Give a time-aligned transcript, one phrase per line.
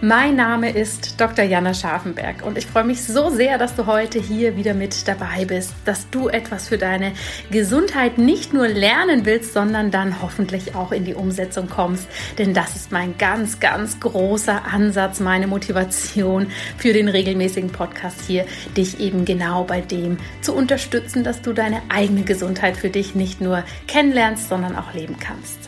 [0.00, 1.44] Mein Name ist Dr.
[1.44, 5.44] Jana Scharfenberg und ich freue mich so sehr, dass du heute hier wieder mit dabei
[5.44, 7.14] bist, dass du etwas für deine
[7.50, 12.06] Gesundheit nicht nur lernen willst, sondern dann hoffentlich auch in die Umsetzung kommst.
[12.38, 16.46] Denn das ist mein ganz, ganz großer Ansatz, meine Motivation
[16.76, 18.46] für den regelmäßigen Podcast hier,
[18.76, 23.40] dich eben genau bei dem zu unterstützen, dass du deine eigene Gesundheit für dich nicht
[23.40, 25.67] nur kennenlernst, sondern auch leben kannst.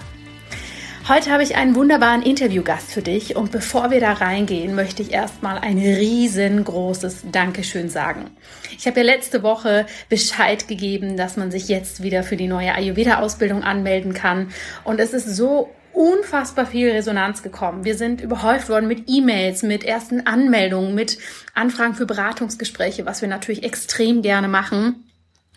[1.10, 5.10] Heute habe ich einen wunderbaren Interviewgast für dich und bevor wir da reingehen, möchte ich
[5.10, 8.30] erstmal ein riesengroßes Dankeschön sagen.
[8.78, 12.76] Ich habe ja letzte Woche Bescheid gegeben, dass man sich jetzt wieder für die neue
[12.76, 14.52] Ayurveda-Ausbildung anmelden kann
[14.84, 17.84] und es ist so unfassbar viel Resonanz gekommen.
[17.84, 21.18] Wir sind überhäuft worden mit E-Mails, mit ersten Anmeldungen, mit
[21.54, 25.09] Anfragen für Beratungsgespräche, was wir natürlich extrem gerne machen.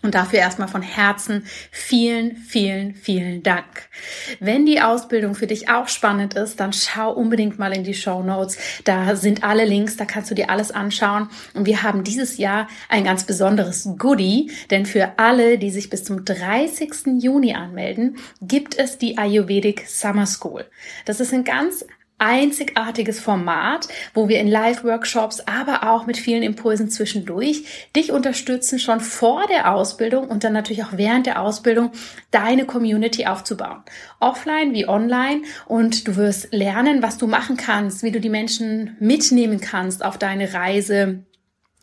[0.03, 3.63] Und dafür erstmal von Herzen vielen, vielen, vielen Dank.
[4.41, 8.21] Wenn die Ausbildung für dich auch spannend ist, dann schau unbedingt mal in die Show
[8.21, 8.57] Notes.
[8.83, 11.29] Da sind alle Links, da kannst du dir alles anschauen.
[11.53, 16.03] Und wir haben dieses Jahr ein ganz besonderes Goodie, denn für alle, die sich bis
[16.03, 17.21] zum 30.
[17.21, 20.65] Juni anmelden, gibt es die Ayurvedic Summer School.
[21.05, 21.85] Das ist ein ganz
[22.17, 28.99] einzigartiges Format, wo wir in Live-Workshops, aber auch mit vielen Impulsen zwischendurch dich unterstützen, schon
[28.99, 31.91] vor der Ausbildung und dann natürlich auch während der Ausbildung
[32.31, 33.83] deine Community aufzubauen.
[34.19, 38.95] Offline wie online und du wirst lernen, was du machen kannst, wie du die Menschen
[38.99, 41.23] mitnehmen kannst auf deine Reise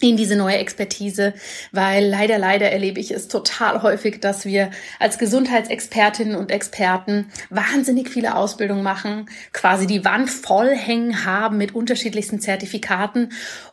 [0.09, 1.35] in diese neue Expertise,
[1.73, 8.09] weil leider, leider erlebe ich es total häufig, dass wir als Gesundheitsexpertinnen und Experten wahnsinnig
[8.09, 13.31] viele Ausbildungen machen, quasi die Wand voll hängen haben mit unterschiedlichsten Zertifikaten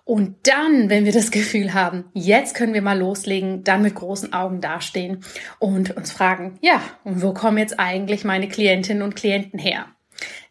[0.07, 4.31] und dann, wenn wir das Gefühl haben, jetzt können wir mal loslegen, dann mit großen
[4.31, 5.25] Augen dastehen
[5.59, 9.87] und uns fragen, ja, und wo kommen jetzt eigentlich meine Klientinnen und Klienten her?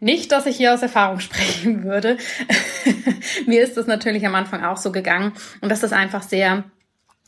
[0.00, 2.16] Nicht, dass ich hier aus Erfahrung sprechen würde.
[3.46, 6.64] Mir ist das natürlich am Anfang auch so gegangen und das ist einfach sehr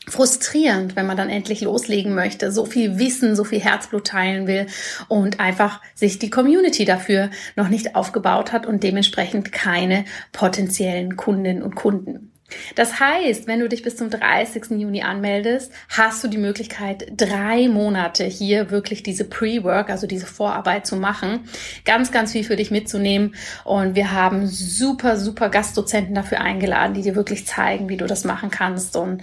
[0.07, 4.67] frustrierend, wenn man dann endlich loslegen möchte, so viel Wissen, so viel Herzblut teilen will
[5.07, 11.61] und einfach sich die Community dafür noch nicht aufgebaut hat und dementsprechend keine potenziellen Kundinnen
[11.61, 12.28] und Kunden.
[12.75, 14.71] Das heißt, wenn du dich bis zum 30.
[14.71, 20.85] Juni anmeldest, hast du die Möglichkeit, drei Monate hier wirklich diese Pre-Work, also diese Vorarbeit
[20.85, 21.41] zu machen,
[21.85, 23.35] ganz, ganz viel für dich mitzunehmen.
[23.65, 28.23] Und wir haben super, super Gastdozenten dafür eingeladen, die dir wirklich zeigen, wie du das
[28.23, 28.95] machen kannst.
[28.95, 29.21] Und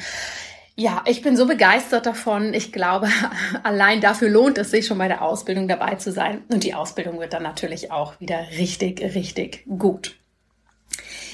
[0.78, 2.52] ja, ich bin so begeistert davon.
[2.52, 3.08] Ich glaube,
[3.62, 6.42] allein dafür lohnt es sich schon bei der Ausbildung dabei zu sein.
[6.48, 10.16] Und die Ausbildung wird dann natürlich auch wieder richtig, richtig gut.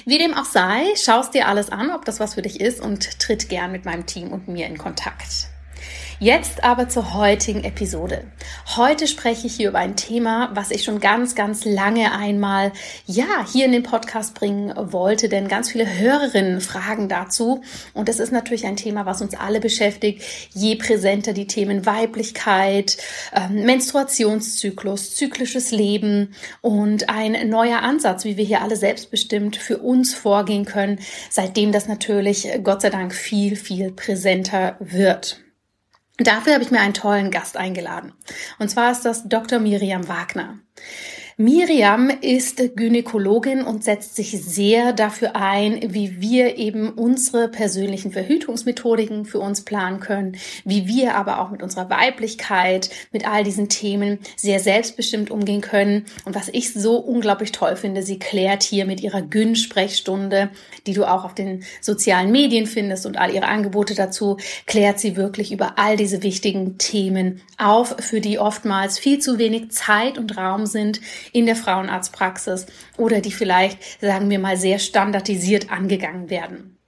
[0.04, 3.20] Wie dem auch sei, schaust dir alles an, ob das was für dich ist und
[3.20, 5.51] tritt gern mit meinem Team und mir in Kontakt.
[6.22, 8.22] Jetzt aber zur heutigen Episode.
[8.76, 12.70] Heute spreche ich hier über ein Thema, was ich schon ganz, ganz lange einmal,
[13.06, 17.62] ja, hier in den Podcast bringen wollte, denn ganz viele Hörerinnen fragen dazu.
[17.92, 20.22] Und es ist natürlich ein Thema, was uns alle beschäftigt.
[20.54, 22.98] Je präsenter die Themen Weiblichkeit,
[23.34, 30.14] ähm, Menstruationszyklus, zyklisches Leben und ein neuer Ansatz, wie wir hier alle selbstbestimmt für uns
[30.14, 31.00] vorgehen können,
[31.30, 35.41] seitdem das natürlich Gott sei Dank viel, viel präsenter wird.
[36.24, 38.12] Dafür habe ich mir einen tollen Gast eingeladen.
[38.58, 39.58] Und zwar ist das Dr.
[39.58, 40.58] Miriam Wagner.
[41.38, 49.25] Miriam ist Gynäkologin und setzt sich sehr dafür ein, wie wir eben unsere persönlichen Verhütungsmethodiken
[49.25, 54.19] für uns planen können, wie wir aber auch mit unserer Weiblichkeit, mit all diesen Themen
[54.37, 56.04] sehr selbstbestimmt umgehen können.
[56.26, 60.50] Und was ich so unglaublich toll finde, sie klärt hier mit ihrer Gyn-Sprechstunde,
[60.87, 65.16] die du auch auf den sozialen Medien findest und all ihre Angebote dazu, klärt sie
[65.16, 70.37] wirklich über all diese wichtigen Themen auf, für die oftmals viel zu wenig Zeit und
[70.37, 71.00] Raum sind
[71.32, 72.66] in der Frauenarztpraxis
[72.96, 76.78] oder die vielleicht, sagen wir mal, sehr standardisiert angegangen werden.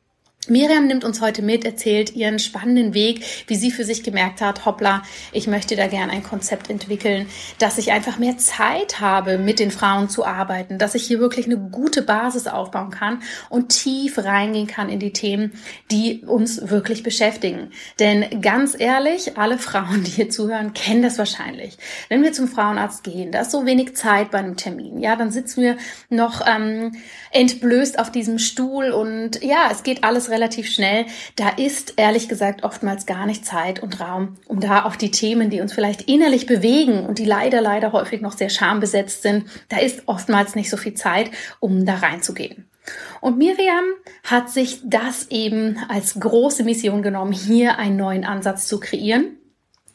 [0.48, 4.66] Miriam nimmt uns heute mit, erzählt ihren spannenden Weg, wie sie für sich gemerkt hat,
[4.66, 5.02] hoppla,
[5.32, 7.26] ich möchte da gerne ein Konzept entwickeln,
[7.58, 11.46] dass ich einfach mehr Zeit habe, mit den Frauen zu arbeiten, dass ich hier wirklich
[11.46, 15.52] eine gute Basis aufbauen kann und tief reingehen kann in die Themen,
[15.90, 17.70] die uns wirklich beschäftigen.
[17.98, 21.78] Denn ganz ehrlich, alle Frauen, die hier zuhören, kennen das wahrscheinlich.
[22.08, 25.30] Wenn wir zum Frauenarzt gehen, da ist so wenig Zeit bei einem Termin, ja, dann
[25.30, 25.76] sitzen wir
[26.10, 26.92] noch ähm,
[27.34, 31.06] entblößt auf diesem Stuhl und ja, es geht alles relativ schnell.
[31.36, 35.50] Da ist ehrlich gesagt oftmals gar nicht Zeit und Raum, um da auf die Themen,
[35.50, 39.78] die uns vielleicht innerlich bewegen und die leider, leider häufig noch sehr schambesetzt sind, da
[39.78, 42.70] ist oftmals nicht so viel Zeit, um da reinzugehen.
[43.20, 43.84] Und Miriam
[44.22, 49.38] hat sich das eben als große Mission genommen, hier einen neuen Ansatz zu kreieren.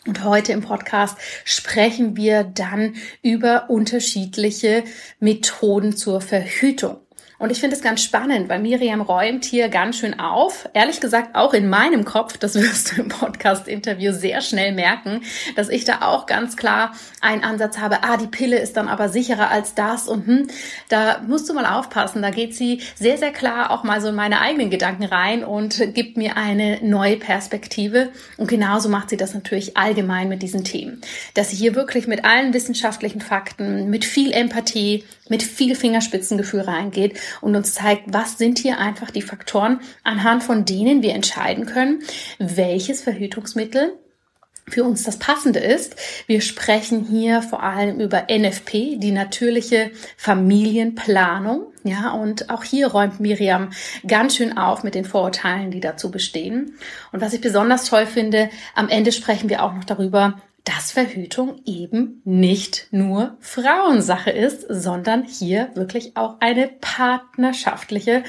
[0.07, 4.83] Und heute im Podcast sprechen wir dann über unterschiedliche
[5.19, 6.97] Methoden zur Verhütung.
[7.39, 10.67] Und ich finde es ganz spannend, weil Miriam räumt hier ganz schön auf.
[10.73, 15.21] Ehrlich gesagt, auch in meinem Kopf, das wirst du im Podcast-Interview sehr schnell merken,
[15.55, 18.03] dass ich da auch ganz klar einen Ansatz habe.
[18.03, 20.47] Ah, die Pille ist dann aber sicherer als das und hm,
[20.89, 22.21] da musst du mal aufpassen.
[22.21, 25.93] Da geht sie sehr, sehr klar auch mal so in meine eigenen Gedanken rein und
[25.93, 28.09] gibt mir eine neue Perspektive.
[28.35, 30.99] Und genauso macht sie das natürlich allgemein mit diesen Themen.
[31.35, 37.17] Dass sie hier wirklich mit allen wissenschaftlichen Fakten, mit viel Empathie, mit viel Fingerspitzengefühl reingeht
[37.41, 42.03] und uns zeigt, was sind hier einfach die Faktoren, anhand von denen wir entscheiden können,
[42.39, 43.93] welches Verhütungsmittel
[44.69, 45.95] für uns das Passende ist.
[46.27, 51.67] Wir sprechen hier vor allem über NFP, die natürliche Familienplanung.
[51.83, 53.71] Ja, und auch hier räumt Miriam
[54.07, 56.77] ganz schön auf mit den Vorurteilen, die dazu bestehen.
[57.11, 61.61] Und was ich besonders toll finde, am Ende sprechen wir auch noch darüber, dass Verhütung
[61.65, 68.23] eben nicht nur Frauensache ist, sondern hier wirklich auch eine partnerschaftliche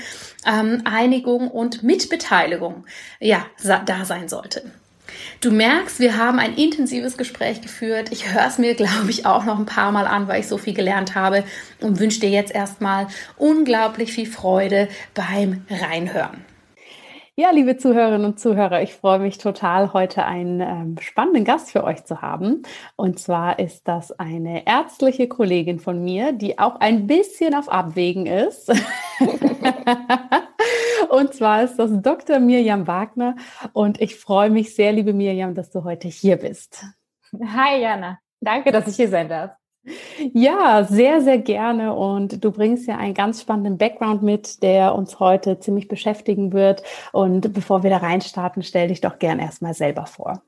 [0.47, 2.87] ähm, Einigung und Mitbeteiligung
[3.19, 4.71] ja da sein sollte.
[5.41, 8.11] Du merkst, wir haben ein intensives Gespräch geführt.
[8.13, 10.59] Ich höre es mir, glaube ich, auch noch ein paar Mal an, weil ich so
[10.59, 11.45] viel gelernt habe
[11.81, 16.45] und wünsche dir jetzt erstmal unglaublich viel Freude beim Reinhören.
[17.41, 21.85] Ja, liebe Zuhörerinnen und Zuhörer, ich freue mich total, heute einen ähm, spannenden Gast für
[21.85, 22.65] euch zu haben.
[22.97, 28.27] Und zwar ist das eine ärztliche Kollegin von mir, die auch ein bisschen auf Abwägen
[28.27, 28.69] ist.
[31.09, 32.41] und zwar ist das Dr.
[32.41, 33.37] Mirjam Wagner.
[33.73, 36.85] Und ich freue mich sehr, liebe Mirjam, dass du heute hier bist.
[37.43, 38.19] Hi, Jana.
[38.43, 39.53] Danke, dass ich hier sein darf.
[40.35, 41.95] Ja, sehr, sehr gerne.
[41.95, 46.83] Und du bringst ja einen ganz spannenden Background mit, der uns heute ziemlich beschäftigen wird.
[47.13, 50.43] Und bevor wir da reinstarten, stell dich doch gern erstmal selber vor.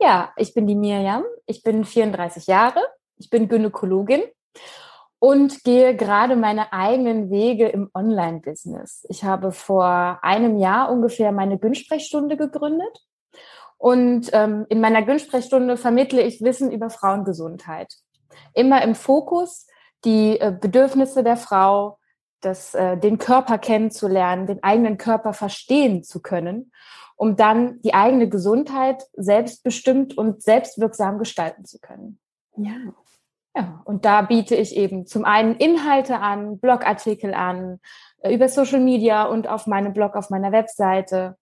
[0.00, 1.24] Ja, ich bin die Mirjam.
[1.46, 2.80] Ich bin 34 Jahre.
[3.16, 4.22] Ich bin Gynäkologin
[5.18, 9.06] und gehe gerade meine eigenen Wege im Online-Business.
[9.08, 13.06] Ich habe vor einem Jahr ungefähr meine Günsprechstunde gegründet.
[13.78, 17.94] Und ähm, in meiner Günsprechstunde vermittle ich Wissen über Frauengesundheit
[18.54, 19.66] immer im Fokus
[20.04, 21.98] die äh, Bedürfnisse der Frau,
[22.40, 26.72] das, äh, den Körper kennenzulernen, den eigenen Körper verstehen zu können,
[27.16, 32.18] um dann die eigene Gesundheit selbstbestimmt und selbstwirksam gestalten zu können.
[32.56, 32.74] Ja.
[33.56, 37.80] Ja, und da biete ich eben zum einen Inhalte an, Blogartikel an,
[38.18, 41.38] äh, über Social Media und auf meinem Blog, auf meiner Webseite.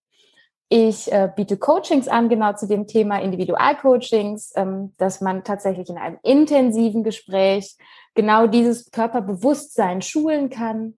[0.68, 5.98] Ich äh, biete Coachings an, genau zu dem Thema Individualcoachings, ähm, dass man tatsächlich in
[5.98, 7.76] einem intensiven Gespräch
[8.14, 10.96] genau dieses Körperbewusstsein schulen kann.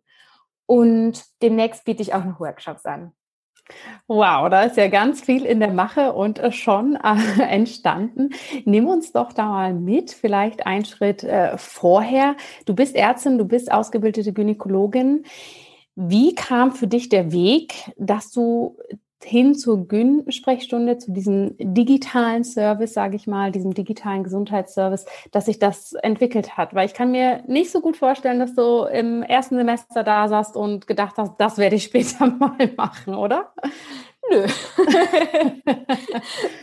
[0.67, 3.13] Und demnächst biete ich auch noch Workshops an.
[4.07, 8.31] Wow, da ist ja ganz viel in der Mache und äh, schon äh, entstanden.
[8.65, 12.37] Nimm uns doch da mal mit, vielleicht einen Schritt äh, vorher.
[12.65, 15.25] Du bist Ärztin, du bist ausgebildete Gynäkologin.
[15.97, 18.77] Wie kam für dich der Weg, dass du
[19.25, 25.59] hin zur Gyn-Sprechstunde, zu diesem digitalen Service, sage ich mal, diesem digitalen Gesundheitsservice, dass sich
[25.59, 26.75] das entwickelt hat.
[26.75, 30.57] Weil ich kann mir nicht so gut vorstellen, dass du im ersten Semester da saßt
[30.57, 33.53] und gedacht hast, das werde ich später mal machen, oder?
[34.31, 34.47] Nö.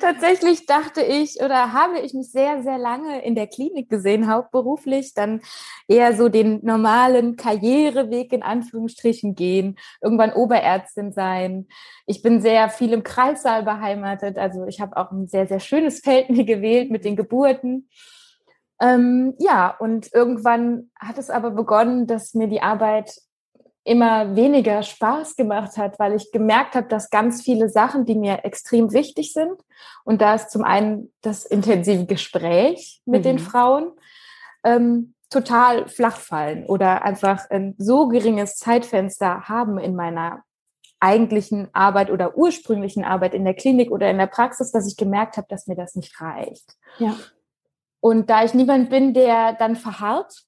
[0.02, 5.14] Tatsächlich dachte ich oder habe ich mich sehr, sehr lange in der Klinik gesehen, hauptberuflich,
[5.14, 5.42] dann
[5.88, 11.68] eher so den normalen Karriereweg in Anführungsstrichen gehen, irgendwann Oberärztin sein.
[12.06, 16.02] Ich bin sehr viel im Kreissaal beheimatet, also ich habe auch ein sehr, sehr schönes
[16.02, 17.88] Feld mir gewählt mit den Geburten.
[18.82, 23.14] Ähm, ja, und irgendwann hat es aber begonnen, dass mir die Arbeit
[23.84, 28.46] immer weniger Spaß gemacht hat, weil ich gemerkt habe, dass ganz viele Sachen, die mir
[28.46, 29.62] extrem wichtig sind,
[30.06, 33.24] und da ist zum einen das intensive Gespräch mit mhm.
[33.24, 33.92] den Frauen,
[34.64, 40.44] ähm, total flach fallen oder einfach ein so geringes Zeitfenster haben in meiner
[41.00, 45.36] eigentlichen Arbeit oder ursprünglichen Arbeit in der Klinik oder in der Praxis, dass ich gemerkt
[45.36, 46.78] habe, dass mir das nicht reicht.
[46.98, 47.16] Ja.
[48.00, 50.44] Und da ich niemand bin, der dann verharrt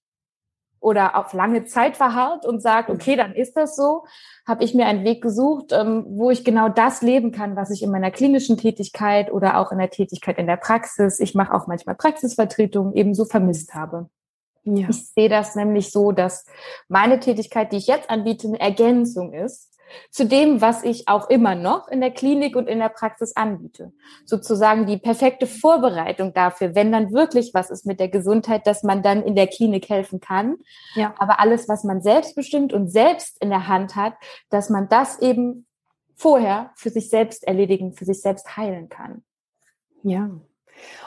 [0.86, 4.04] oder auf lange Zeit verharrt und sagt, okay, dann ist das so,
[4.48, 7.82] habe ich mir einen Weg gesucht, ähm, wo ich genau das leben kann, was ich
[7.82, 11.66] in meiner klinischen Tätigkeit oder auch in der Tätigkeit in der Praxis, ich mache auch
[11.66, 14.10] manchmal Praxisvertretungen, ebenso vermisst habe.
[14.64, 14.88] Ja.
[14.90, 16.46] Ich sehe das nämlich so, dass
[16.88, 19.75] meine Tätigkeit, die ich jetzt anbiete, eine Ergänzung ist
[20.10, 23.94] zu dem, was ich auch immer noch in der Klinik und in der Praxis anbiete.
[24.26, 29.04] Sozusagen die perfekte Vorbereitung dafür, wenn dann wirklich was ist mit der Gesundheit, dass man
[29.04, 30.58] dann in der Klinik helfen kann.
[30.96, 31.14] Ja.
[31.18, 34.14] Aber alles, was man selbst bestimmt und selbst in der Hand hat,
[34.50, 35.66] dass man das eben
[36.16, 39.24] vorher für sich selbst erledigen, für sich selbst heilen kann.
[40.04, 40.30] Ja,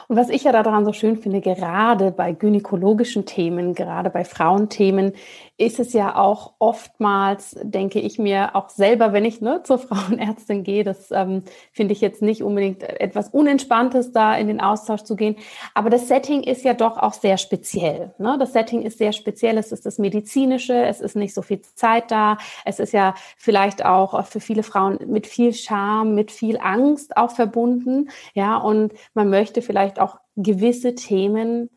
[0.07, 5.13] und was ich ja daran so schön finde, gerade bei gynäkologischen Themen, gerade bei Frauenthemen,
[5.59, 10.63] ist es ja auch oftmals, denke ich mir, auch selber, wenn ich ne, zur Frauenärztin
[10.63, 15.17] gehe, das ähm, finde ich jetzt nicht unbedingt etwas Unentspanntes, da in den Austausch zu
[15.17, 15.35] gehen.
[15.73, 18.13] Aber das Setting ist ja doch auch sehr speziell.
[18.17, 18.37] Ne?
[18.39, 19.57] Das Setting ist sehr speziell.
[19.57, 22.37] Es ist das Medizinische, es ist nicht so viel Zeit da.
[22.63, 27.31] Es ist ja vielleicht auch für viele Frauen mit viel Scham, mit viel Angst auch
[27.31, 28.09] verbunden.
[28.33, 31.69] Ja, und man möchte vielleicht auch gewisse Themen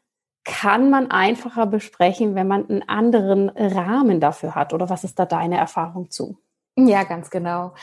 [0.44, 4.72] kann man einfacher besprechen, wenn man einen anderen Rahmen dafür hat?
[4.72, 6.38] Oder was ist da deine Erfahrung zu?
[6.76, 7.74] Ja, ganz genau.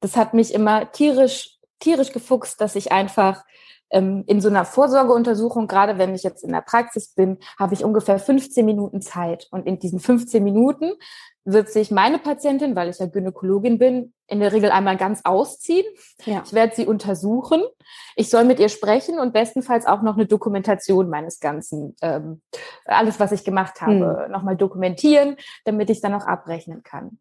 [0.00, 3.44] Das hat mich immer tierisch, tierisch gefuchst, dass ich einfach
[3.90, 7.84] ähm, in so einer Vorsorgeuntersuchung, gerade wenn ich jetzt in der Praxis bin, habe ich
[7.84, 9.48] ungefähr 15 Minuten Zeit.
[9.50, 10.92] Und in diesen 15 Minuten
[11.44, 15.86] wird sich meine Patientin, weil ich ja Gynäkologin bin, in der Regel einmal ganz ausziehen.
[16.26, 16.42] Ja.
[16.44, 17.62] Ich werde sie untersuchen.
[18.16, 22.42] Ich soll mit ihr sprechen und bestenfalls auch noch eine Dokumentation meines Ganzen, ähm,
[22.84, 24.30] alles, was ich gemacht habe, hm.
[24.30, 27.18] nochmal dokumentieren, damit ich dann auch abrechnen kann.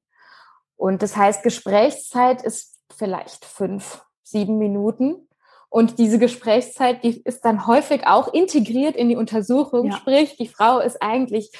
[0.75, 5.27] Und das heißt, Gesprächszeit ist vielleicht fünf, sieben Minuten.
[5.69, 9.87] Und diese Gesprächszeit, die ist dann häufig auch integriert in die Untersuchung.
[9.87, 9.97] Ja.
[9.97, 11.51] Sprich, die Frau ist eigentlich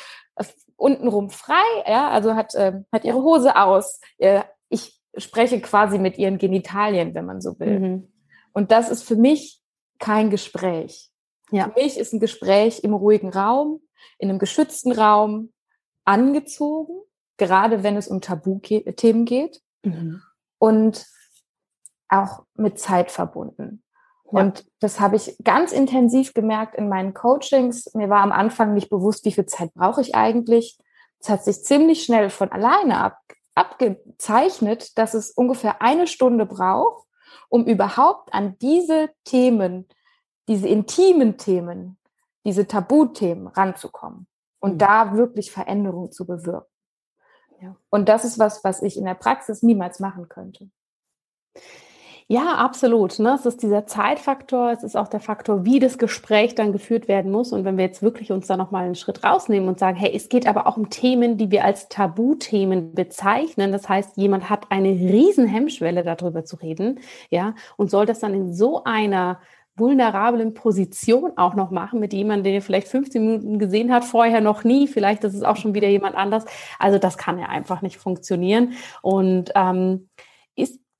[0.77, 3.99] untenrum frei, ja, also hat, äh, hat ihre Hose aus.
[4.19, 7.79] Äh, ich spreche quasi mit ihren Genitalien, wenn man so will.
[7.79, 8.13] Mhm.
[8.53, 9.59] Und das ist für mich
[9.99, 11.11] kein Gespräch.
[11.51, 11.65] Ja.
[11.65, 13.81] Für mich ist ein Gespräch im ruhigen Raum,
[14.19, 15.51] in einem geschützten Raum,
[16.05, 17.01] angezogen,
[17.37, 20.21] gerade wenn es um Tabuthemen geht mhm.
[20.59, 21.05] und
[22.09, 23.83] auch mit Zeit verbunden.
[24.31, 24.41] Ja.
[24.41, 27.93] Und das habe ich ganz intensiv gemerkt in meinen Coachings.
[27.93, 30.77] Mir war am Anfang nicht bewusst, wie viel Zeit brauche ich eigentlich.
[31.19, 33.19] Es hat sich ziemlich schnell von alleine ab,
[33.55, 37.07] abgezeichnet, dass es ungefähr eine Stunde braucht,
[37.49, 39.87] um überhaupt an diese Themen,
[40.47, 41.97] diese intimen Themen,
[42.45, 44.27] diese Tabuthemen ranzukommen
[44.59, 44.77] und mhm.
[44.77, 46.71] da wirklich Veränderung zu bewirken.
[47.61, 47.75] Ja.
[47.89, 50.69] Und das ist was, was ich in der Praxis niemals machen könnte.
[52.29, 53.19] Ja, absolut.
[53.19, 53.35] Ne?
[53.35, 57.31] Es ist dieser Zeitfaktor, es ist auch der Faktor, wie das Gespräch dann geführt werden
[57.31, 57.53] muss.
[57.53, 60.27] Und wenn wir jetzt wirklich uns da nochmal einen Schritt rausnehmen und sagen, hey, es
[60.27, 63.71] geht aber auch um Themen, die wir als Tabuthemen bezeichnen.
[63.71, 68.33] Das heißt, jemand hat eine riesen Hemmschwelle, darüber zu reden, ja, und soll das dann
[68.33, 69.39] in so einer
[69.77, 74.41] vulnerablen Position auch noch machen mit jemandem, den er vielleicht 15 Minuten gesehen hat, vorher
[74.41, 76.43] noch nie, vielleicht ist es auch schon wieder jemand anders.
[76.79, 78.73] Also das kann ja einfach nicht funktionieren.
[79.01, 80.09] Und ähm,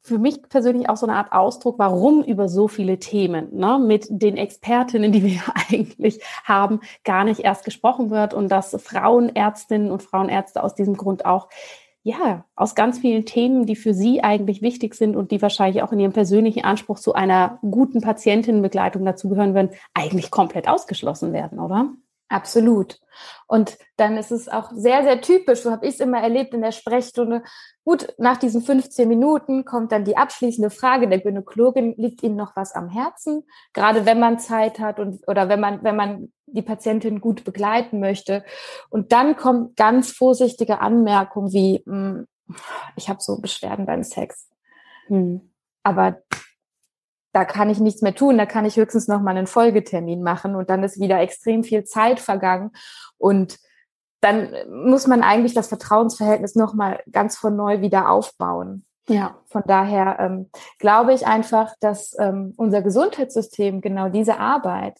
[0.07, 4.07] für mich persönlich auch so eine Art Ausdruck, warum über so viele Themen ne, mit
[4.09, 10.01] den Expertinnen, die wir eigentlich haben, gar nicht erst gesprochen wird und dass Frauenärztinnen und
[10.01, 11.49] Frauenärzte aus diesem Grund auch
[12.03, 15.91] ja, aus ganz vielen Themen, die für Sie eigentlich wichtig sind und die wahrscheinlich auch
[15.91, 21.89] in Ihrem persönlichen Anspruch zu einer guten Patientinnenbegleitung dazugehören würden, eigentlich komplett ausgeschlossen werden, oder?
[22.29, 22.99] Absolut.
[23.47, 26.61] Und dann ist es auch sehr, sehr typisch, so habe ich es immer erlebt in
[26.61, 27.41] der Sprechstunde.
[27.85, 32.55] Gut, nach diesen 15 Minuten kommt dann die abschließende Frage der Gynäkologin, liegt Ihnen noch
[32.55, 33.43] was am Herzen?
[33.73, 37.99] Gerade wenn man Zeit hat und oder wenn man, wenn man die Patientin gut begleiten
[37.99, 38.43] möchte.
[38.89, 42.27] Und dann kommt ganz vorsichtige Anmerkung wie, hm,
[42.95, 44.49] ich habe so Beschwerden beim Sex.
[45.07, 45.53] Hm.
[45.83, 46.21] Aber
[47.37, 50.55] da kann ich nichts mehr tun, da kann ich höchstens noch mal einen Folgetermin machen
[50.55, 52.71] und dann ist wieder extrem viel Zeit vergangen
[53.19, 53.59] und
[54.21, 58.87] dann muss man eigentlich das Vertrauensverhältnis noch mal ganz von neu wieder aufbauen.
[59.07, 59.37] Ja.
[59.45, 64.99] Von daher ähm, glaube ich einfach, dass ähm, unser Gesundheitssystem genau diese Arbeit,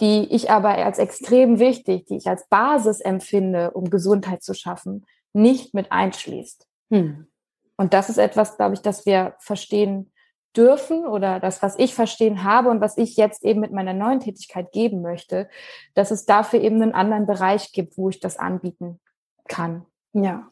[0.00, 5.06] die ich aber als extrem wichtig, die ich als Basis empfinde, um Gesundheit zu schaffen,
[5.32, 6.66] nicht mit einschließt.
[6.90, 7.28] Hm.
[7.76, 10.10] Und das ist etwas, glaube ich, dass wir verstehen
[10.56, 14.20] dürfen oder das, was ich verstehen habe und was ich jetzt eben mit meiner neuen
[14.20, 15.48] Tätigkeit geben möchte,
[15.94, 19.00] dass es dafür eben einen anderen Bereich gibt, wo ich das anbieten
[19.48, 19.86] kann.
[20.12, 20.50] Ja.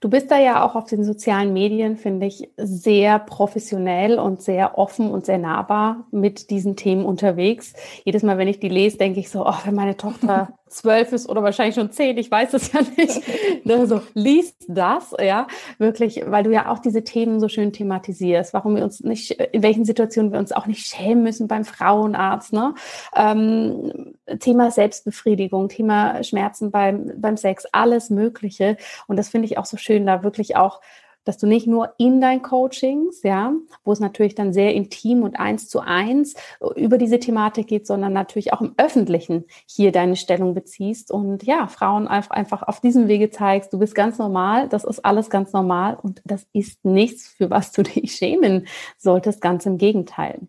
[0.00, 4.78] Du bist da ja auch auf den sozialen Medien, finde ich, sehr professionell und sehr
[4.78, 7.74] offen und sehr nahbar mit diesen Themen unterwegs.
[8.04, 11.28] Jedes Mal, wenn ich die lese, denke ich so, oh, wenn meine Tochter zwölf ist
[11.28, 13.22] oder wahrscheinlich schon zehn, ich weiß es ja nicht.
[13.68, 15.46] Also liest das, ja,
[15.78, 19.62] wirklich, weil du ja auch diese Themen so schön thematisierst, warum wir uns nicht, in
[19.62, 22.74] welchen Situationen wir uns auch nicht schämen müssen beim Frauenarzt, ne?
[23.14, 28.76] Ähm, Thema Selbstbefriedigung, Thema Schmerzen beim, beim Sex, alles Mögliche.
[29.06, 30.80] Und das finde ich auch so schön, da wirklich auch
[31.24, 33.52] dass du nicht nur in deinen Coachings, ja,
[33.84, 36.34] wo es natürlich dann sehr intim und eins zu eins
[36.76, 41.66] über diese Thematik geht, sondern natürlich auch im Öffentlichen hier deine Stellung beziehst und ja,
[41.66, 45.98] Frauen einfach auf diesem Wege zeigst, du bist ganz normal, das ist alles ganz normal
[46.00, 48.66] und das ist nichts, für was du dich schämen
[48.98, 50.40] solltest, ganz im Gegenteil.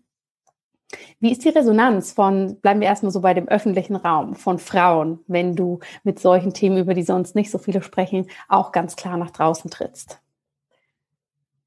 [1.19, 5.19] Wie ist die Resonanz von, bleiben wir erstmal so bei dem öffentlichen Raum, von Frauen,
[5.27, 9.17] wenn du mit solchen Themen, über die sonst nicht so viele sprechen, auch ganz klar
[9.17, 10.19] nach draußen trittst?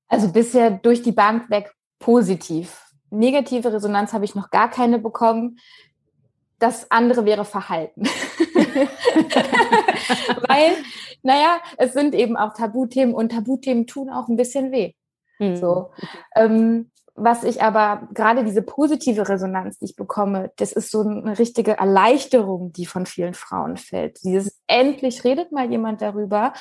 [0.08, 2.82] Also bisher durch die Bank weg positiv.
[3.10, 5.58] Negative Resonanz habe ich noch gar keine bekommen.
[6.58, 8.02] Das andere wäre Verhalten.
[10.48, 10.72] Weil,
[11.22, 14.94] naja, es sind eben auch Tabuthemen und Tabuthemen tun auch ein bisschen weh.
[15.38, 15.56] Mhm.
[15.56, 15.90] So.
[16.34, 21.38] Ähm, was ich aber gerade diese positive Resonanz, die ich bekomme, das ist so eine
[21.38, 24.22] richtige Erleichterung, die von vielen Frauen fällt.
[24.22, 26.52] Dieses endlich redet mal jemand darüber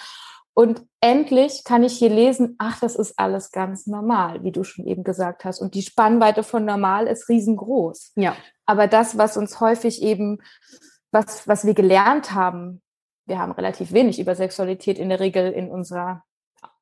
[0.56, 4.88] und endlich kann ich hier lesen, ach, das ist alles ganz normal, wie du schon
[4.88, 5.60] eben gesagt hast.
[5.60, 8.14] Und die Spannweite von normal ist riesengroß.
[8.16, 8.38] Ja.
[8.66, 10.40] Aber das, was uns häufig eben,
[11.12, 12.82] was, was wir gelernt haben,
[13.26, 16.24] wir haben relativ wenig über Sexualität in der Regel in unserer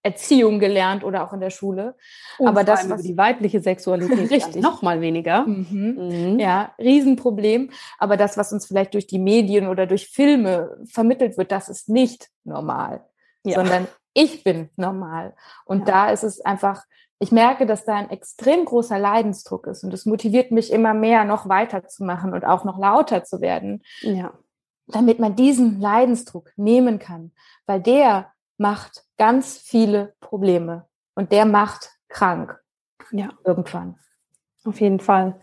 [0.04, 1.96] Erziehung gelernt oder auch in der Schule.
[2.38, 5.48] Und aber das was die weibliche Sexualität richtig noch mal weniger.
[5.48, 5.96] Mhm.
[6.34, 6.40] Mhm.
[6.40, 7.72] Ja, Riesenproblem.
[7.98, 11.90] Aber das, was uns vielleicht durch die Medien oder durch Filme vermittelt wird, das ist
[11.90, 13.04] nicht normal,
[13.44, 13.56] ja.
[13.56, 15.36] sondern ich bin normal.
[15.66, 15.94] Und ja.
[15.94, 16.84] da ist es einfach,
[17.20, 21.26] ich merke, dass da ein extrem großer Leidensdruck ist und es motiviert mich immer mehr,
[21.26, 23.84] noch weiterzumachen und auch noch lauter zu werden.
[24.02, 24.34] Ja.
[24.88, 27.32] Damit man diesen Leidensdruck nehmen kann,
[27.66, 32.60] weil der macht ganz viele Probleme und der macht krank.
[33.12, 33.30] Ja.
[33.46, 33.98] Irgendwann.
[34.66, 35.42] Auf jeden Fall.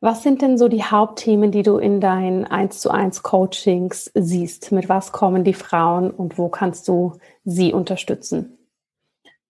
[0.00, 4.70] Was sind denn so die Hauptthemen, die du in deinen 1 zu 1 Coachings siehst?
[4.70, 8.58] Mit was kommen die Frauen und wo kannst du sie unterstützen?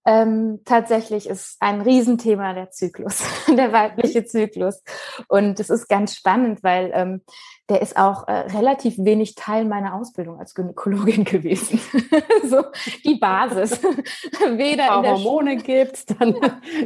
[0.08, 4.84] Ähm, tatsächlich ist ein Riesenthema der Zyklus, der weibliche Zyklus.
[5.26, 7.22] Und es ist ganz spannend, weil ähm,
[7.68, 11.80] der ist auch äh, relativ wenig Teil meiner Ausbildung als Gynäkologin gewesen.
[12.44, 12.62] so
[13.04, 13.82] die Basis.
[13.82, 16.36] weder in der Hormone gibt, dann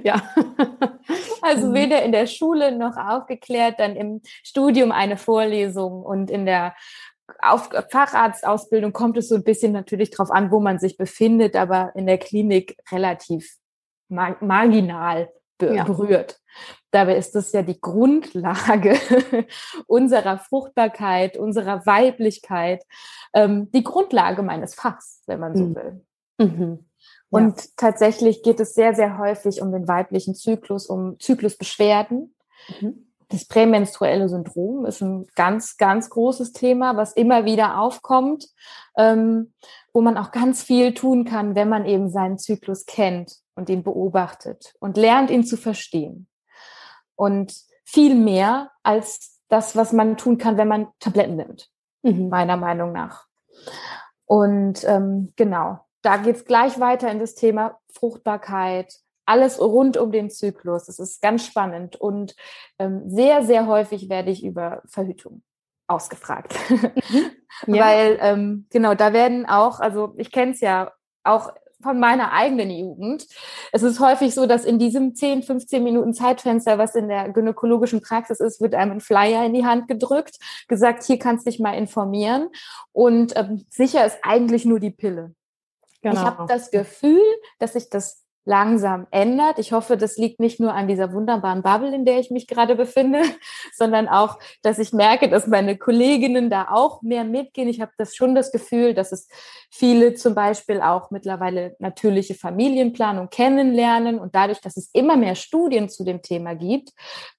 [0.02, 0.22] ja.
[1.42, 1.74] Also mhm.
[1.74, 6.74] weder in der Schule noch aufgeklärt, dann im Studium eine Vorlesung und in der
[7.40, 11.93] auf Facharztausbildung kommt es so ein bisschen natürlich drauf an, wo man sich befindet, aber
[11.95, 13.57] in der Klinik relativ
[14.09, 16.33] marginal berührt.
[16.33, 16.37] Ja.
[16.90, 18.99] Dabei ist das ja die Grundlage
[19.87, 22.85] unserer Fruchtbarkeit, unserer Weiblichkeit,
[23.33, 25.75] ähm, die Grundlage meines Fachs, wenn man so mhm.
[25.77, 26.05] will.
[26.38, 26.87] Mhm.
[27.29, 27.66] Und ja.
[27.77, 32.35] tatsächlich geht es sehr, sehr häufig um den weiblichen Zyklus, um Zyklusbeschwerden.
[32.81, 33.10] Mhm.
[33.31, 38.49] Das prämenstruelle Syndrom ist ein ganz, ganz großes Thema, was immer wieder aufkommt,
[38.97, 39.53] ähm,
[39.93, 43.85] wo man auch ganz viel tun kann, wenn man eben seinen Zyklus kennt und ihn
[43.85, 46.29] beobachtet und lernt, ihn zu verstehen.
[47.14, 51.71] Und viel mehr als das, was man tun kann, wenn man Tabletten nimmt,
[52.03, 52.29] mhm.
[52.29, 53.27] meiner Meinung nach.
[54.25, 58.95] Und ähm, genau, da geht's gleich weiter in das Thema Fruchtbarkeit,
[59.26, 60.87] alles rund um den Zyklus.
[60.87, 62.35] Das ist ganz spannend und
[62.78, 65.42] ähm, sehr, sehr häufig werde ich über Verhütung
[65.87, 66.54] ausgefragt.
[66.68, 66.94] Mhm.
[67.74, 67.85] ja.
[67.85, 70.92] Weil, ähm, genau, da werden auch, also ich kenne es ja
[71.24, 71.52] auch
[71.83, 73.26] von meiner eigenen Jugend.
[73.72, 78.02] Es ist häufig so, dass in diesem 10, 15 Minuten Zeitfenster, was in der gynäkologischen
[78.02, 81.61] Praxis ist, wird einem ein Flyer in die Hand gedrückt, gesagt, hier kannst du dich
[81.61, 82.48] mal informieren.
[82.92, 85.35] Und ähm, sicher ist eigentlich nur die Pille.
[86.02, 86.14] Genau.
[86.14, 87.22] Ich habe das Gefühl,
[87.59, 89.59] dass sich das langsam ändert.
[89.59, 92.74] Ich hoffe, das liegt nicht nur an dieser wunderbaren Bubble, in der ich mich gerade
[92.74, 93.22] befinde,
[93.74, 97.68] sondern auch, dass ich merke, dass meine Kolleginnen da auch mehr mitgehen.
[97.68, 99.29] Ich habe das schon das Gefühl, dass es
[99.70, 105.88] viele zum Beispiel auch mittlerweile natürliche Familienplanung kennenlernen und dadurch, dass es immer mehr Studien
[105.88, 106.90] zu dem Thema gibt,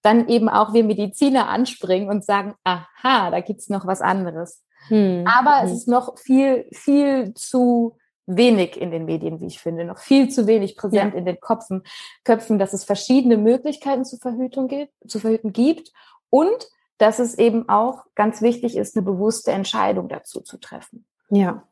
[0.02, 4.64] dann eben auch wir Mediziner anspringen und sagen, aha, da gibt's noch was anderes.
[4.88, 5.26] Hm.
[5.28, 5.78] Aber es hm.
[5.78, 7.98] ist noch viel, viel zu
[8.38, 11.20] wenig in den Medien, wie ich finde, noch viel zu wenig präsent ja.
[11.20, 11.84] in den Köpfen,
[12.24, 15.92] Köpfen, dass es verschiedene Möglichkeiten zur Verhütung gibt, zu verhüten gibt
[16.30, 21.06] und dass es eben auch ganz wichtig ist, eine bewusste Entscheidung dazu zu treffen.
[21.30, 21.64] Ja.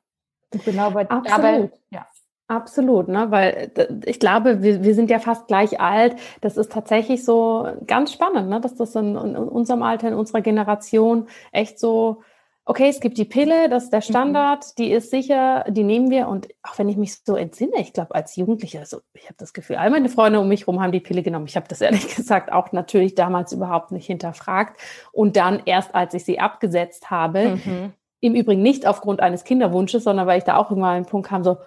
[0.52, 1.28] Und genau bei, Absolut.
[1.28, 2.08] dabei, ja.
[2.48, 3.30] Absolut, ne?
[3.30, 3.72] weil
[4.06, 6.15] ich glaube, wir, wir sind ja fast gleich alt.
[6.41, 8.60] Das ist tatsächlich so ganz spannend, ne?
[8.60, 12.24] dass das in, in unserem Alter, in unserer Generation echt so
[12.70, 14.04] okay, es gibt die Pille, das ist der mhm.
[14.04, 14.72] Standard, mhm.
[14.78, 16.28] die ist sicher, die nehmen wir.
[16.28, 19.54] Und auch wenn ich mich so entsinne, ich glaube, als Jugendlicher, also ich habe das
[19.54, 21.48] Gefühl, all meine Freunde um mich herum haben die Pille genommen.
[21.48, 24.80] Ich habe das ehrlich gesagt auch natürlich damals überhaupt nicht hinterfragt.
[25.12, 27.94] Und dann erst, als ich sie abgesetzt habe, mhm.
[28.20, 31.44] im Übrigen nicht aufgrund eines Kinderwunsches, sondern weil ich da auch irgendwann einen Punkt kam,
[31.44, 31.58] so,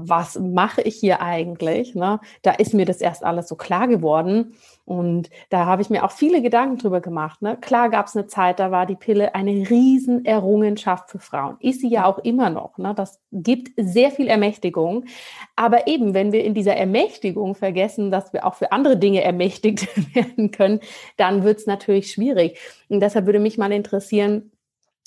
[0.00, 1.94] was mache ich hier eigentlich?
[1.94, 2.20] Ne?
[2.42, 4.54] Da ist mir das erst alles so klar geworden.
[4.84, 7.42] Und da habe ich mir auch viele Gedanken drüber gemacht.
[7.42, 7.58] Ne?
[7.60, 11.56] Klar gab es eine Zeit, da war die Pille eine Riesenerrungenschaft für Frauen.
[11.60, 12.78] Ist sie ja auch immer noch.
[12.78, 12.94] Ne?
[12.94, 15.04] Das gibt sehr viel Ermächtigung.
[15.56, 19.88] Aber eben, wenn wir in dieser Ermächtigung vergessen, dass wir auch für andere Dinge ermächtigt
[20.14, 20.80] werden können,
[21.16, 22.58] dann wird es natürlich schwierig.
[22.88, 24.52] Und deshalb würde mich mal interessieren,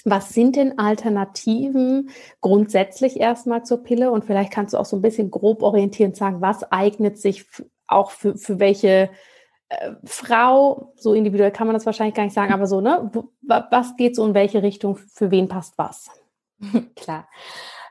[0.05, 2.09] was sind denn Alternativen
[2.39, 4.11] grundsätzlich erstmal zur Pille?
[4.11, 7.45] Und vielleicht kannst du auch so ein bisschen grob orientierend sagen, was eignet sich
[7.87, 9.09] auch für, für welche
[9.69, 13.11] äh, Frau, so individuell kann man das wahrscheinlich gar nicht sagen, aber so, ne?
[13.41, 16.09] Was geht so in welche Richtung, für wen passt was?
[16.95, 17.27] Klar.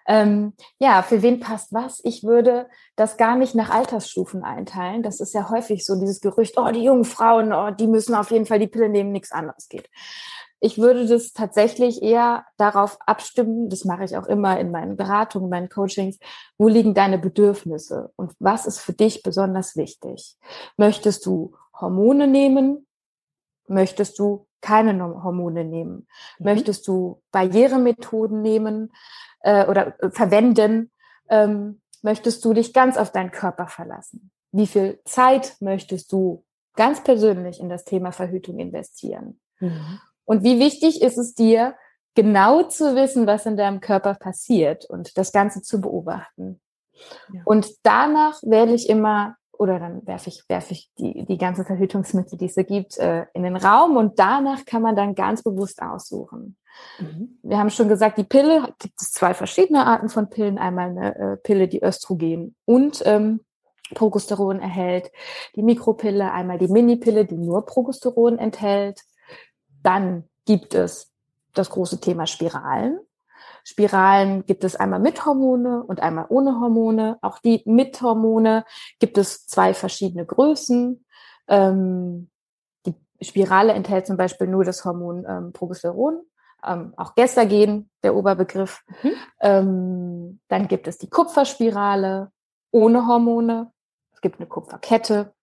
[0.07, 2.01] Ähm, ja, für wen passt was?
[2.03, 5.03] Ich würde das gar nicht nach Altersstufen einteilen.
[5.03, 8.31] Das ist ja häufig so dieses Gerücht, oh, die jungen Frauen, oh, die müssen auf
[8.31, 9.89] jeden Fall die Pille nehmen, nichts anderes geht.
[10.61, 15.49] Ich würde das tatsächlich eher darauf abstimmen, das mache ich auch immer in meinen Beratungen,
[15.49, 16.19] meinen Coachings,
[16.59, 20.37] wo liegen deine Bedürfnisse und was ist für dich besonders wichtig?
[20.77, 22.87] Möchtest du Hormone nehmen?
[23.69, 26.07] Möchtest du keine Hormone nehmen?
[26.39, 26.45] Mhm.
[26.45, 28.93] Möchtest du Barrieremethoden nehmen
[29.41, 30.91] äh, oder äh, verwenden?
[31.31, 34.31] Ähm, möchtest du dich ganz auf deinen Körper verlassen?
[34.53, 36.45] Wie viel Zeit möchtest du
[36.75, 39.41] ganz persönlich in das Thema Verhütung investieren?
[39.61, 40.01] Mhm.
[40.31, 41.75] Und wie wichtig ist es dir,
[42.15, 46.61] genau zu wissen, was in deinem Körper passiert und das Ganze zu beobachten.
[47.33, 47.43] Ja.
[47.45, 52.39] Und danach wähle ich immer, oder dann werfe ich, werfe ich die, die ganzen Verhütungsmittel,
[52.39, 55.83] die es so gibt, äh, in den Raum und danach kann man dann ganz bewusst
[55.83, 56.57] aussuchen.
[57.01, 57.41] Mhm.
[57.43, 60.59] Wir haben schon gesagt, die Pille gibt es zwei verschiedene Arten von Pillen.
[60.59, 63.41] Einmal eine äh, Pille, die Östrogen und ähm,
[63.97, 65.11] Progesteron erhält.
[65.57, 69.01] Die Mikropille, einmal die Minipille, die nur Progesteron enthält.
[69.83, 71.11] Dann gibt es
[71.55, 73.01] das große Thema Spiralen.
[73.65, 77.19] Spiralen gibt es einmal mit Hormone und einmal ohne Hormone.
[77.23, 78.65] Auch die mit Hormone
[78.99, 81.05] gibt es zwei verschiedene Größen.
[81.49, 82.31] Ähm,
[82.87, 86.23] die Spirale enthält zum Beispiel nur das Hormon ähm, Progesteron,
[86.67, 88.83] ähm, auch Gestagen, der Oberbegriff.
[89.03, 89.13] Mhm.
[89.41, 92.31] Ähm, dann gibt es die Kupferspirale
[92.71, 93.73] ohne Hormone.
[94.13, 95.35] Es gibt eine Kupferkette.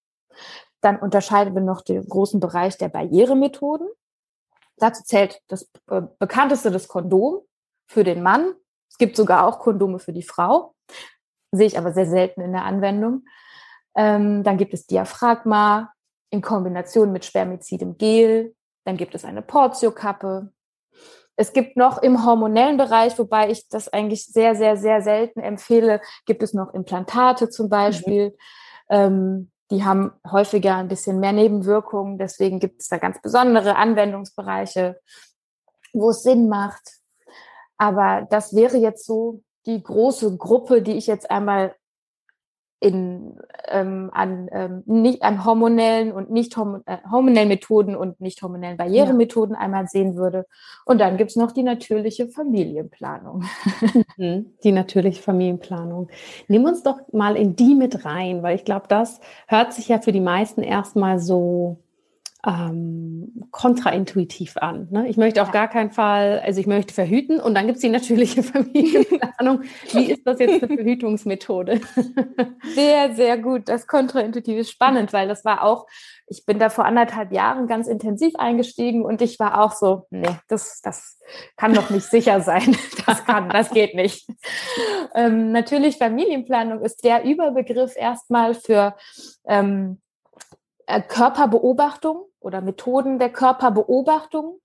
[0.82, 3.88] Dann unterscheiden wir noch den großen Bereich der Barrieremethoden.
[4.78, 7.42] Dazu zählt das äh, bekannteste das Kondom
[7.88, 8.54] für den Mann.
[8.90, 10.76] Es gibt sogar auch Kondome für die Frau.
[11.52, 13.26] Sehe ich aber sehr selten in der Anwendung.
[13.96, 15.94] Ähm, dann gibt es Diaphragma
[16.30, 18.56] in Kombination mit Spermizidem Gel.
[18.86, 20.52] Dann gibt es eine Portio-Kappe.
[21.36, 26.02] Es gibt noch im hormonellen Bereich, wobei ich das eigentlich sehr, sehr, sehr selten empfehle,
[26.26, 28.30] gibt es noch Implantate zum Beispiel.
[28.30, 28.36] Mhm.
[28.90, 32.18] Ähm, die haben häufiger ein bisschen mehr Nebenwirkungen.
[32.18, 35.00] Deswegen gibt es da ganz besondere Anwendungsbereiche,
[35.94, 37.00] wo es Sinn macht.
[37.78, 41.76] Aber das wäre jetzt so die große Gruppe, die ich jetzt einmal
[42.80, 48.42] in, ähm, an, ähm, nicht, an hormonellen und nicht hormon äh, hormonellen Methoden und nicht
[48.44, 49.62] hormonellen Barrieremethoden ja.
[49.62, 50.46] einmal sehen würde.
[50.86, 53.44] Und dann gibt's noch die natürliche Familienplanung.
[54.18, 56.10] Mhm, die natürliche Familienplanung.
[56.48, 60.00] Nimm uns doch mal in die mit rein, weil ich glaube, das hört sich ja
[60.00, 61.78] für die meisten erstmal so
[62.48, 64.88] ähm, kontraintuitiv an.
[64.90, 65.08] Ne?
[65.10, 65.54] Ich möchte auf ja.
[65.54, 69.64] gar keinen Fall, also ich möchte verhüten und dann gibt es die natürliche Familienplanung.
[69.92, 71.82] Wie ist das jetzt eine Verhütungsmethode?
[72.76, 73.68] sehr, sehr gut.
[73.68, 75.88] Das kontraintuitiv ist spannend, weil das war auch,
[76.28, 80.30] ich bin da vor anderthalb Jahren ganz intensiv eingestiegen und ich war auch so, nee,
[80.48, 81.20] das, das
[81.58, 82.76] kann doch nicht sicher sein.
[83.06, 84.28] Das kann, das geht nicht.
[85.16, 88.96] Ähm, natürlich Familienplanung ist der Überbegriff erstmal für
[89.48, 90.07] ähm, äh,
[91.08, 94.62] Körperbeobachtung oder Methoden der Körperbeobachtung,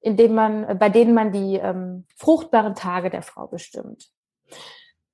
[0.00, 4.08] indem man, bei denen man die ähm, fruchtbaren Tage der Frau bestimmt.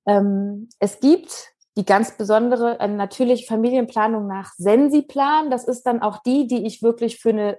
[0.05, 5.49] Ähm, es gibt die ganz besondere äh, natürliche Familienplanung nach Sensiplan.
[5.49, 7.57] Das ist dann auch die, die ich wirklich für eine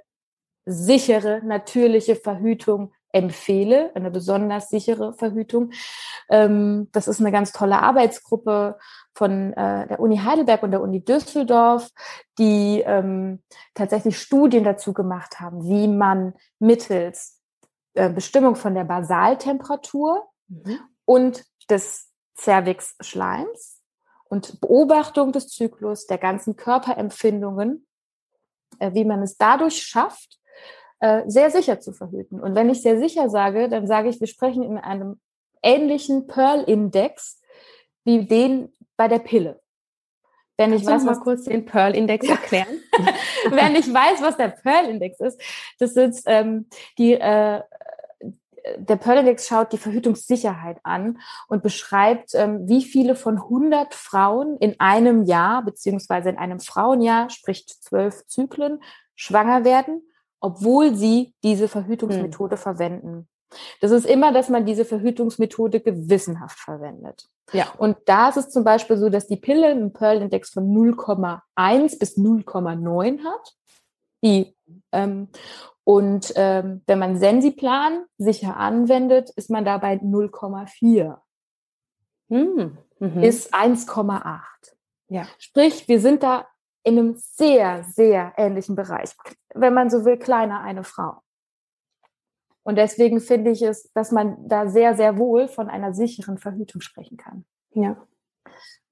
[0.67, 5.73] sichere, natürliche Verhütung empfehle, eine besonders sichere Verhütung.
[6.29, 8.79] Ähm, das ist eine ganz tolle Arbeitsgruppe
[9.15, 11.91] von äh, der Uni Heidelberg und der Uni Düsseldorf,
[12.39, 13.43] die ähm,
[13.75, 17.41] tatsächlich Studien dazu gemacht haben, wie man mittels
[17.95, 20.79] äh, Bestimmung von der Basaltemperatur mhm.
[21.05, 23.81] und des Cervix-Schleims
[24.25, 27.87] und Beobachtung des Zyklus, der ganzen Körperempfindungen,
[28.81, 30.41] äh, wie man es dadurch schafft,
[30.99, 32.41] äh, sehr sicher zu verhüten.
[32.41, 35.21] Und wenn ich sehr sicher sage, dann sage ich, wir sprechen in einem
[35.63, 37.41] ähnlichen Pearl-Index
[38.05, 39.61] wie den bei der Pille.
[40.57, 42.81] Wenn ich weiß, mal kurz den Pearl-Index erklären.
[43.51, 45.41] Wenn ich weiß, was der Pearl-Index ist,
[45.79, 47.61] das ist ähm, die, äh,
[48.77, 54.79] der Pearl-Index schaut die Verhütungssicherheit an und beschreibt, ähm, wie viele von 100 Frauen in
[54.79, 58.81] einem Jahr, beziehungsweise in einem Frauenjahr, sprich zwölf Zyklen,
[59.17, 60.03] schwanger werden,
[60.41, 62.63] obwohl sie diese Verhütungsmethode hm.
[62.63, 63.29] verwenden.
[63.81, 67.29] Das ist immer, dass man diese Verhütungsmethode gewissenhaft verwendet.
[67.53, 67.73] Ja.
[67.79, 72.17] Und da ist es zum Beispiel so, dass die Pille einen Pearl-Index von 0,1 bis
[72.17, 73.55] 0,9 hat.
[74.23, 74.57] Die,
[74.93, 75.29] ähm,
[75.85, 81.19] und ähm, wenn man Sensiplan sicher anwendet, ist man dabei 0,4
[82.31, 82.79] hm.
[82.99, 83.21] mhm.
[83.21, 84.41] bis 1,8.
[85.09, 85.27] Ja.
[85.39, 86.47] Sprich, wir sind da
[86.83, 89.11] in einem sehr, sehr ähnlichen Bereich.
[89.55, 91.23] Wenn man so will, kleiner eine Frau.
[92.65, 96.81] Und deswegen finde ich es, dass man da sehr, sehr wohl von einer sicheren Verhütung
[96.81, 97.45] sprechen kann.
[97.73, 97.97] Ja.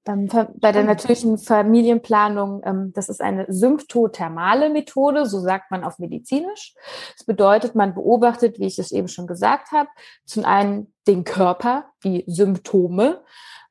[0.05, 6.75] Bei der natürlichen Familienplanung, ähm, das ist eine symptothermale Methode, so sagt man auf medizinisch.
[7.15, 9.87] Das bedeutet, man beobachtet, wie ich es eben schon gesagt habe,
[10.25, 13.23] zum einen den Körper, die Symptome,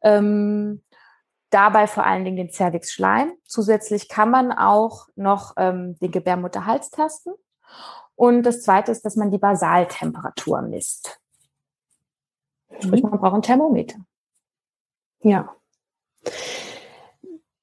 [0.02, 0.82] ähm,
[1.50, 3.34] dabei vor allen Dingen den Cervixschleim.
[3.44, 7.32] Zusätzlich kann man auch noch ähm, den Gebärmutterhals tasten.
[8.22, 11.20] Und das Zweite ist, dass man die Basaltemperatur misst.
[12.78, 13.98] Sprich, man braucht ein Thermometer.
[15.24, 15.56] Ja.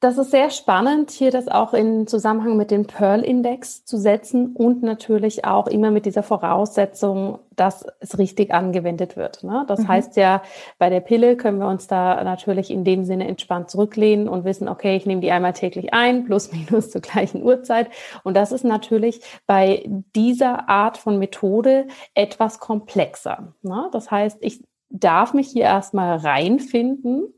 [0.02, 4.82] Das ist sehr spannend, hier das auch in Zusammenhang mit dem Pearl-Index zu setzen und
[4.82, 9.44] natürlich auch immer mit dieser Voraussetzung, dass es richtig angewendet wird.
[9.44, 9.66] Ne?
[9.68, 9.88] Das mhm.
[9.90, 10.42] heißt ja,
[10.78, 14.70] bei der Pille können wir uns da natürlich in dem Sinne entspannt zurücklehnen und wissen,
[14.70, 17.90] okay, ich nehme die einmal täglich ein, plus minus zur gleichen Uhrzeit.
[18.24, 19.84] Und das ist natürlich bei
[20.16, 23.54] dieser Art von Methode etwas komplexer.
[23.64, 23.90] Ne?
[23.92, 27.34] Das heißt, ich darf mich hier erstmal reinfinden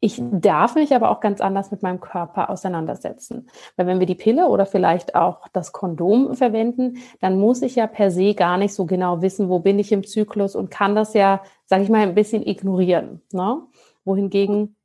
[0.00, 3.48] ich darf mich aber auch ganz anders mit meinem Körper auseinandersetzen.
[3.76, 7.86] Weil wenn wir die Pille oder vielleicht auch das Kondom verwenden, dann muss ich ja
[7.86, 11.14] per se gar nicht so genau wissen, wo bin ich im Zyklus und kann das
[11.14, 13.22] ja, sage ich mal, ein bisschen ignorieren.
[13.32, 13.62] Ne?
[14.04, 14.76] Wohingegen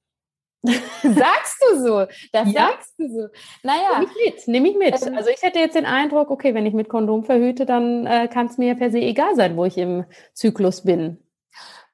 [0.63, 2.69] sagst du so, das ja.
[2.69, 3.27] sagst du so.
[3.63, 3.99] Naja.
[3.99, 5.07] Nehme ich mit, nehme ich mit.
[5.07, 5.17] Ähm.
[5.17, 8.45] Also ich hätte jetzt den Eindruck, okay, wenn ich mit Kondom verhüte, dann äh, kann
[8.45, 11.17] es mir ja per se egal sein, wo ich im Zyklus bin.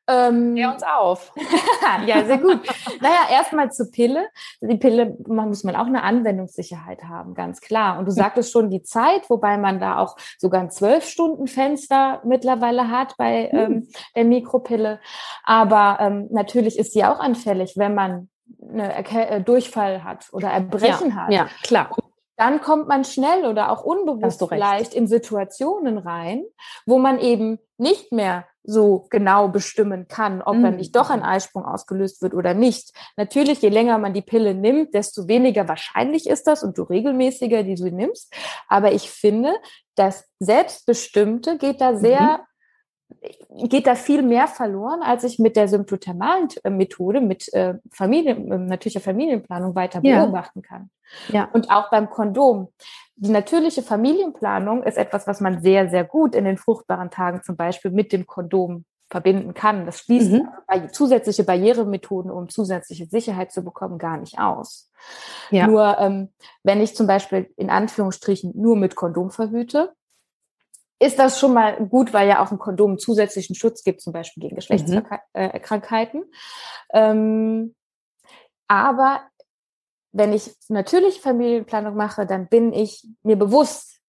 [0.07, 1.33] Ähm, Klär uns auf.
[2.05, 2.61] ja, sehr gut.
[3.01, 4.27] naja, erstmal zur Pille.
[4.61, 7.99] Die Pille man muss man auch eine Anwendungssicherheit haben, ganz klar.
[7.99, 13.15] Und du sagtest schon die Zeit, wobei man da auch sogar ein Zwölf-Stunden-Fenster mittlerweile hat
[13.17, 13.59] bei mhm.
[13.59, 14.99] ähm, der Mikropille.
[15.43, 18.29] Aber ähm, natürlich ist sie auch anfällig, wenn man
[18.61, 21.31] eine Erke äh, Durchfall hat oder Erbrechen ja, hat.
[21.31, 21.89] Ja, klar.
[22.37, 26.43] dann kommt man schnell oder auch unbewusst vielleicht in Situationen rein,
[26.85, 30.63] wo man eben nicht mehr so genau bestimmen kann, ob mhm.
[30.63, 32.91] dann nicht doch ein Eisprung ausgelöst wird oder nicht.
[33.15, 37.63] Natürlich, je länger man die Pille nimmt, desto weniger wahrscheinlich ist das und du regelmäßiger
[37.63, 38.33] die du nimmst.
[38.67, 39.53] Aber ich finde,
[39.95, 42.46] das Selbstbestimmte geht da sehr mhm.
[43.69, 48.57] Geht da viel mehr verloren, als ich mit der symptothermalen Methode, mit äh, Familien, äh,
[48.57, 50.23] natürlicher Familienplanung weiter ja.
[50.23, 50.89] beobachten kann.
[51.29, 51.49] Ja.
[51.53, 52.69] Und auch beim Kondom
[53.19, 57.55] die natürliche Familienplanung ist etwas, was man sehr, sehr gut in den fruchtbaren Tagen zum
[57.55, 59.87] Beispiel mit dem Kondom verbinden kann.
[59.87, 60.47] Das schließt mhm.
[60.91, 64.91] zusätzliche Barrieremethoden, um zusätzliche Sicherheit zu bekommen, gar nicht aus.
[65.49, 65.65] Ja.
[65.65, 66.29] Nur ähm,
[66.61, 69.93] wenn ich zum Beispiel in Anführungsstrichen nur mit Kondom verhüte,
[70.99, 74.41] ist das schon mal gut, weil ja auch ein Kondom zusätzlichen Schutz gibt, zum Beispiel
[74.41, 76.21] gegen Geschlechtskrankheiten.
[76.21, 76.25] Mhm.
[76.93, 77.75] Ähm,
[78.67, 79.21] aber
[80.11, 83.99] wenn ich natürlich Familienplanung mache, dann bin ich mir bewusst,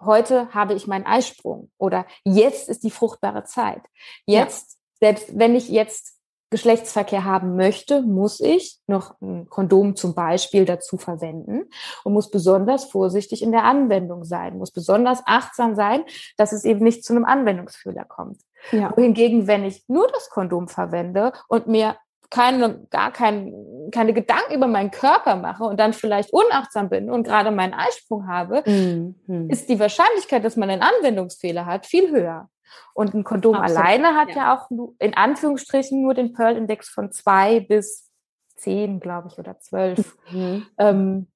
[0.00, 3.82] heute habe ich meinen Eisprung oder jetzt ist die fruchtbare Zeit.
[4.26, 5.08] Jetzt, ja.
[5.08, 6.17] selbst wenn ich jetzt
[6.50, 11.68] Geschlechtsverkehr haben möchte, muss ich noch ein Kondom zum Beispiel dazu verwenden
[12.04, 16.04] und muss besonders vorsichtig in der Anwendung sein, muss besonders achtsam sein,
[16.36, 18.40] dass es eben nicht zu einem Anwendungsfehler kommt.
[18.72, 18.92] Ja.
[18.96, 21.96] Wohingegen, wenn ich nur das Kondom verwende und mir
[22.30, 23.54] keine, gar kein,
[23.90, 28.26] keine Gedanken über meinen Körper mache und dann vielleicht unachtsam bin und gerade meinen Eisprung
[28.26, 29.48] habe, mhm.
[29.48, 32.48] ist die Wahrscheinlichkeit, dass man einen Anwendungsfehler hat, viel höher.
[32.94, 34.36] Und ein Kondom Absolut, alleine hat ja.
[34.36, 34.56] ja.
[34.56, 38.10] auch in Anführungsstrichen nur den Pearl-Index von zwei bis
[38.56, 40.16] zehn, glaube ich, oder zwölf.
[40.30, 40.66] Mhm.
[40.78, 41.26] Ähm,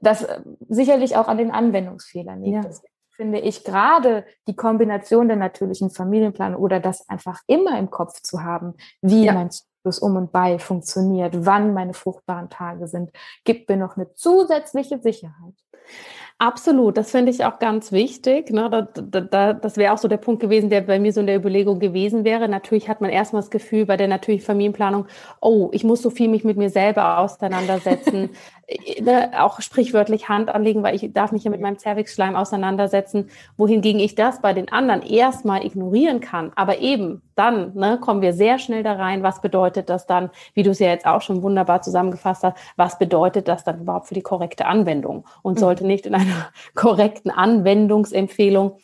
[0.00, 2.64] das äh, sicherlich auch an den Anwendungsfehlern liegt.
[2.64, 2.70] Ja.
[3.16, 8.42] finde ich gerade die Kombination der natürlichen Familienplanung oder das einfach immer im Kopf zu
[8.42, 9.34] haben, wie ja.
[9.34, 9.50] mein
[9.82, 13.10] das Um und Bei funktioniert, wann meine fruchtbaren Tage sind,
[13.44, 15.54] gibt mir noch eine zusätzliche Sicherheit.
[16.42, 18.48] Absolut, das finde ich auch ganz wichtig.
[18.48, 18.70] Ne?
[18.70, 21.26] Da, da, da, das wäre auch so der Punkt gewesen, der bei mir so in
[21.26, 22.48] der Überlegung gewesen wäre.
[22.48, 25.04] Natürlich hat man erstmal das Gefühl bei der natürlichen Familienplanung,
[25.42, 28.30] oh, ich muss so viel mich mit mir selber auseinandersetzen,
[28.66, 29.32] äh, ne?
[29.38, 34.14] auch sprichwörtlich Hand anlegen, weil ich darf mich ja mit meinem Zervixschleim auseinandersetzen, wohingegen ich
[34.14, 36.52] das bei den anderen erstmal ignorieren kann.
[36.56, 40.62] Aber eben dann ne, kommen wir sehr schnell da rein, was bedeutet das dann, wie
[40.62, 44.14] du es ja jetzt auch schon wunderbar zusammengefasst hast, was bedeutet das dann überhaupt für
[44.14, 45.58] die korrekte Anwendung und mhm.
[45.58, 48.78] sollte nicht in einer korrekten Anwendungsempfehlung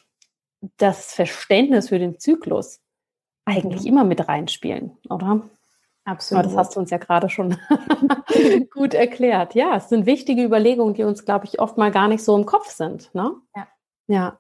[0.76, 2.80] das Verständnis für den Zyklus
[3.44, 5.42] eigentlich immer mit reinspielen, oder?
[6.04, 6.44] Absolut.
[6.44, 7.56] Aber das hast du uns ja gerade schon
[8.72, 9.54] gut erklärt.
[9.54, 12.46] Ja, es sind wichtige Überlegungen, die uns, glaube ich, oft mal gar nicht so im
[12.46, 13.12] Kopf sind.
[13.14, 13.32] Ne?
[13.56, 13.68] Ja.
[14.06, 14.38] Ja.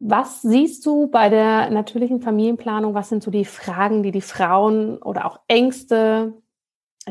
[0.00, 2.94] Was siehst du bei der natürlichen Familienplanung?
[2.94, 6.34] Was sind so die Fragen, die die Frauen oder auch Ängste,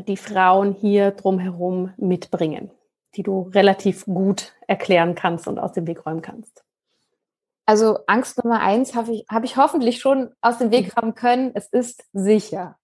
[0.08, 2.72] die Frauen hier drumherum mitbringen?
[3.16, 6.64] Die du relativ gut erklären kannst und aus dem Weg räumen kannst?
[7.66, 10.92] Also Angst Nummer eins habe ich, hab ich hoffentlich schon aus dem Weg mhm.
[11.00, 11.52] räumen können.
[11.54, 12.78] Es ist sicher.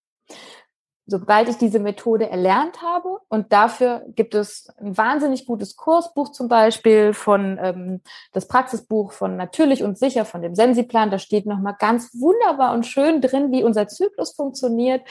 [1.05, 6.47] Sobald ich diese Methode erlernt habe und dafür gibt es ein wahnsinnig gutes Kursbuch zum
[6.47, 11.09] Beispiel von ähm, das Praxisbuch von Natürlich und Sicher von dem Sensiplan.
[11.09, 15.01] Da steht nochmal ganz wunderbar und schön drin, wie unser Zyklus funktioniert,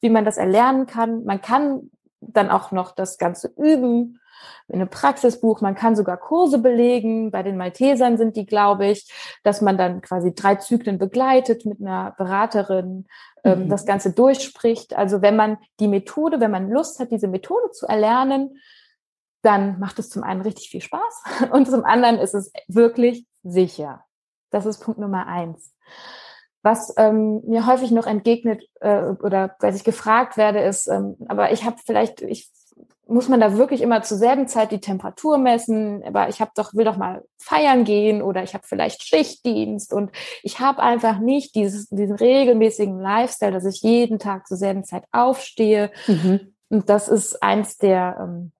[0.00, 1.24] wie man das erlernen kann.
[1.24, 4.17] Man kann dann auch noch das Ganze üben
[4.68, 5.60] in einem Praxisbuch.
[5.60, 7.30] Man kann sogar Kurse belegen.
[7.30, 9.10] Bei den Maltesern sind die, glaube ich,
[9.42, 13.06] dass man dann quasi drei Zyklen begleitet mit einer Beraterin,
[13.44, 13.68] ähm, mhm.
[13.68, 14.96] das Ganze durchspricht.
[14.96, 18.58] Also wenn man die Methode, wenn man Lust hat, diese Methode zu erlernen,
[19.42, 21.22] dann macht es zum einen richtig viel Spaß
[21.52, 24.04] und zum anderen ist es wirklich sicher.
[24.50, 25.74] Das ist Punkt Nummer eins.
[26.62, 31.52] Was ähm, mir häufig noch entgegnet äh, oder weil ich gefragt werde, ist, ähm, aber
[31.52, 32.50] ich habe vielleicht, ich
[33.08, 36.74] muss man da wirklich immer zur selben Zeit die Temperatur messen, aber ich habe doch
[36.74, 40.10] will doch mal feiern gehen oder ich habe vielleicht Schichtdienst und
[40.42, 45.04] ich habe einfach nicht dieses, diesen regelmäßigen Lifestyle, dass ich jeden Tag zur selben Zeit
[45.10, 45.90] aufstehe.
[46.06, 46.54] Mhm.
[46.68, 48.52] Und das ist eins der ähm,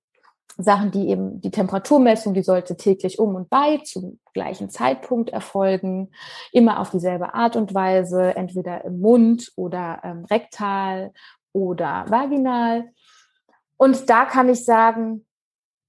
[0.56, 6.10] Sachen, die eben die Temperaturmessung, die sollte täglich um und bei zum gleichen Zeitpunkt erfolgen,
[6.52, 11.12] immer auf dieselbe Art und Weise, entweder im Mund oder ähm, rektal
[11.52, 12.90] oder vaginal.
[13.78, 15.26] Und da kann ich sagen,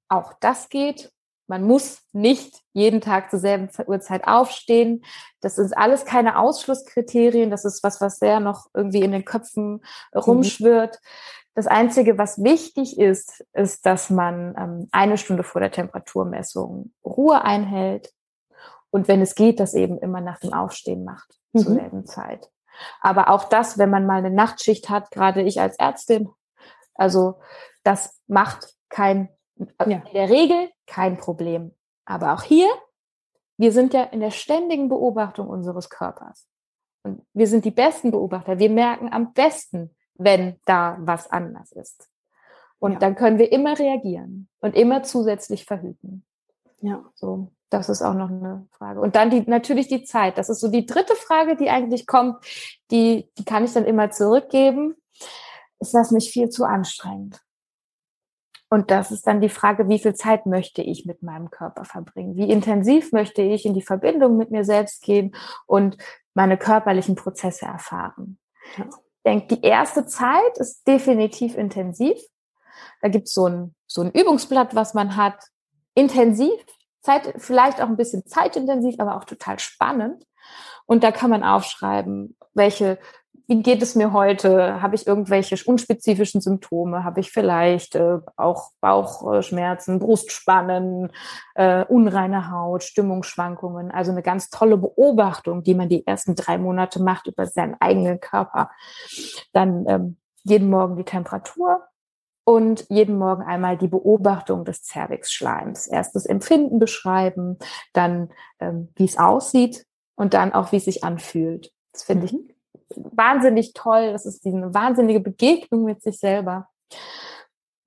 [0.08, 1.12] auch das geht.
[1.47, 5.04] Man muss nicht jeden Tag zur selben Uhrzeit aufstehen.
[5.41, 7.49] Das sind alles keine Ausschlusskriterien.
[7.49, 9.82] Das ist was, was sehr noch irgendwie in den Köpfen
[10.13, 10.19] mhm.
[10.19, 10.99] rumschwirrt.
[11.56, 17.43] Das Einzige, was wichtig ist, ist, dass man ähm, eine Stunde vor der Temperaturmessung Ruhe
[17.43, 18.13] einhält
[18.91, 21.60] und wenn es geht, das eben immer nach dem Aufstehen macht mhm.
[21.60, 22.49] zur selben Zeit.
[23.02, 26.30] Aber auch das, wenn man mal eine Nachtschicht hat, gerade ich als Ärztin,
[26.95, 27.39] also
[27.89, 29.97] das macht kein, ja.
[29.97, 31.73] in der Regel kein Problem.
[32.06, 32.69] Aber auch hier,
[33.58, 36.47] wir sind ja in der ständigen Beobachtung unseres Körpers.
[37.02, 38.60] Und wir sind die besten Beobachter.
[38.60, 42.08] Wir merken am besten, wenn da was anders ist.
[42.78, 42.99] Und ja.
[42.99, 46.23] dann können wir immer reagieren und immer zusätzlich verhüten.
[46.82, 47.04] Ja.
[47.15, 49.02] So, das ist auch noch eine Frage.
[49.02, 50.38] Und dann die, natürlich die Zeit.
[50.38, 52.38] Das ist so die dritte Frage, die eigentlich kommt.
[52.91, 54.95] Die, die kann ich dann immer zurückgeben.
[55.80, 57.41] Ist das nicht viel zu anstrengend?
[58.69, 62.36] Und das ist dann die Frage, wie viel Zeit möchte ich mit meinem Körper verbringen?
[62.36, 65.97] Wie intensiv möchte ich in die Verbindung mit mir selbst gehen und
[66.36, 68.38] meine körperlichen Prozesse erfahren?
[68.77, 68.86] Ja.
[68.86, 72.17] Ich denke, die erste Zeit ist definitiv intensiv.
[73.01, 75.43] Da gibt es so ein, so ein Übungsblatt, was man hat.
[75.95, 76.53] Intensiv,
[77.01, 80.23] Zeit, vielleicht auch ein bisschen zeitintensiv, aber auch total spannend.
[80.86, 82.97] Und da kann man aufschreiben, welche
[83.49, 84.79] wie geht es mir heute?
[84.79, 87.03] Habe ich irgendwelche unspezifischen Symptome?
[87.03, 91.12] Habe ich vielleicht äh, auch Bauchschmerzen, Brustspannen,
[91.55, 93.89] äh, unreine Haut, Stimmungsschwankungen?
[93.89, 98.19] Also eine ganz tolle Beobachtung, die man die ersten drei Monate macht über seinen eigenen
[98.19, 98.69] Körper.
[99.51, 101.88] Dann ähm, jeden Morgen die Temperatur
[102.43, 105.88] und jeden Morgen einmal die Beobachtung des Cervixschleims.
[105.88, 107.57] Erst das Empfinden beschreiben,
[107.93, 111.73] dann ähm, wie es aussieht und dann auch, wie es sich anfühlt.
[111.93, 112.59] Das finde ich mhm
[112.95, 114.12] wahnsinnig toll.
[114.12, 116.69] Das ist eine wahnsinnige Begegnung mit sich selber.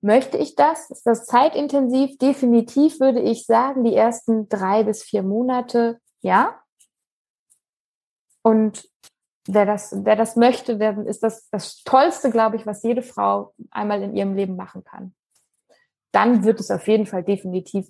[0.01, 0.89] Möchte ich das?
[0.89, 2.17] Ist das zeitintensiv?
[2.17, 6.59] Definitiv würde ich sagen, die ersten drei bis vier Monate, ja.
[8.41, 8.89] Und
[9.47, 13.53] wer das, wer das möchte, wer, ist das das Tollste, glaube ich, was jede Frau
[13.71, 15.15] einmal in ihrem Leben machen kann.
[16.11, 17.87] Dann wird es auf jeden Fall definitiv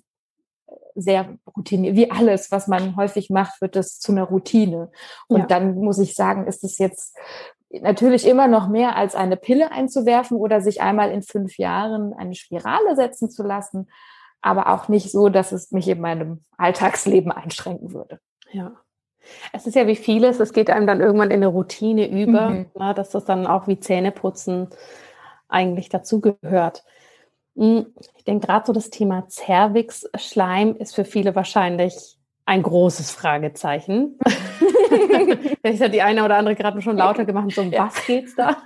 [0.94, 1.96] sehr routiniert.
[1.96, 4.90] Wie alles, was man häufig macht, wird es zu einer Routine.
[5.28, 5.46] Und ja.
[5.46, 7.16] dann muss ich sagen, ist es jetzt
[7.70, 12.34] natürlich immer noch mehr als eine Pille einzuwerfen oder sich einmal in fünf Jahren eine
[12.34, 13.88] Spirale setzen zu lassen.
[14.40, 18.20] aber auch nicht so, dass es mich in meinem Alltagsleben einschränken würde.
[18.52, 18.72] Ja.
[19.54, 22.66] Es ist ja wie vieles, es geht einem dann irgendwann in eine Routine über, mhm.
[22.74, 24.68] na, dass das dann auch wie Zähneputzen
[25.48, 26.84] eigentlich dazugehört.
[27.56, 27.86] Hm,
[28.16, 34.18] ich denke, gerade so das Thema Zervix-Schleim ist für viele wahrscheinlich ein großes Fragezeichen.
[35.62, 37.86] Vielleicht hat die eine oder andere gerade schon lauter gemacht, so um ja.
[37.86, 38.58] was geht's da?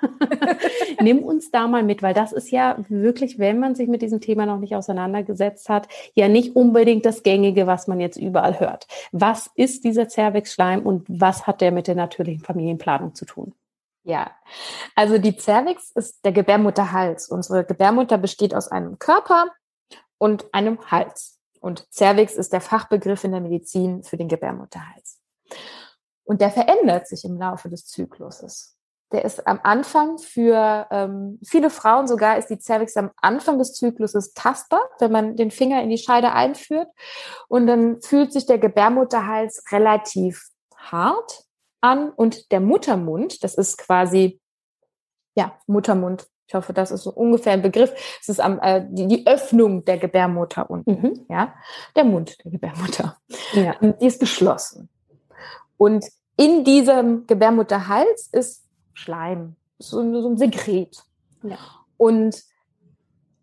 [1.01, 4.21] Nimm uns da mal mit, weil das ist ja wirklich, wenn man sich mit diesem
[4.21, 8.89] Thema noch nicht auseinandergesetzt hat, ja nicht unbedingt das Gängige, was man jetzt überall hört.
[9.13, 13.55] Was ist dieser Zervix-Schleim und was hat der mit der natürlichen Familienplanung zu tun?
[14.09, 14.31] Ja,
[14.95, 17.29] also die Cervix ist der Gebärmutterhals.
[17.29, 19.49] Unsere Gebärmutter besteht aus einem Körper
[20.17, 21.39] und einem Hals.
[21.61, 25.21] Und Cervix ist der Fachbegriff in der Medizin für den Gebärmutterhals.
[26.25, 28.79] Und der verändert sich im Laufe des Zykluses.
[29.13, 33.75] Der ist am Anfang für ähm, viele Frauen sogar ist die Cervix am Anfang des
[33.75, 36.89] Zykluses tastbar, wenn man den Finger in die Scheide einführt.
[37.49, 41.48] Und dann fühlt sich der Gebärmutterhals relativ hart
[41.81, 44.41] an und der Muttermund, das ist quasi,
[45.35, 46.27] ja, Muttermund.
[46.47, 47.93] Ich hoffe, das ist so ungefähr ein Begriff.
[48.21, 51.27] Es ist am, äh, die, die Öffnung der Gebärmutter unten, mhm.
[51.29, 51.55] ja,
[51.95, 53.19] der Mund der Gebärmutter.
[53.53, 53.75] Ja.
[53.81, 54.89] Die ist geschlossen.
[55.77, 56.07] Und
[56.37, 58.65] in diesem Gebärmutterhals ist
[58.95, 61.03] Schleim, so, so ein Sekret.
[61.43, 61.59] Ja.
[61.97, 62.43] Und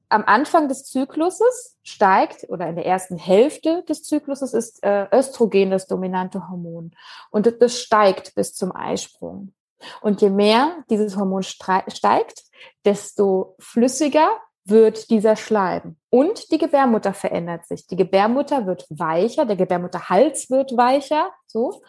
[0.10, 5.72] am Anfang des Zykluses steigt oder in der ersten Hälfte des Zykluses ist äh, Östrogen
[5.72, 6.92] das dominante Hormon
[7.32, 9.54] und das steigt bis zum Eisprung.
[10.02, 12.44] Und je mehr dieses Hormon steigt,
[12.86, 14.30] desto flüssiger
[14.64, 15.98] wird dieser Schleim.
[16.10, 17.86] Und die Gebärmutter verändert sich.
[17.86, 21.84] Die Gebärmutter wird weicher, der Gebärmutterhals wird weicher, so.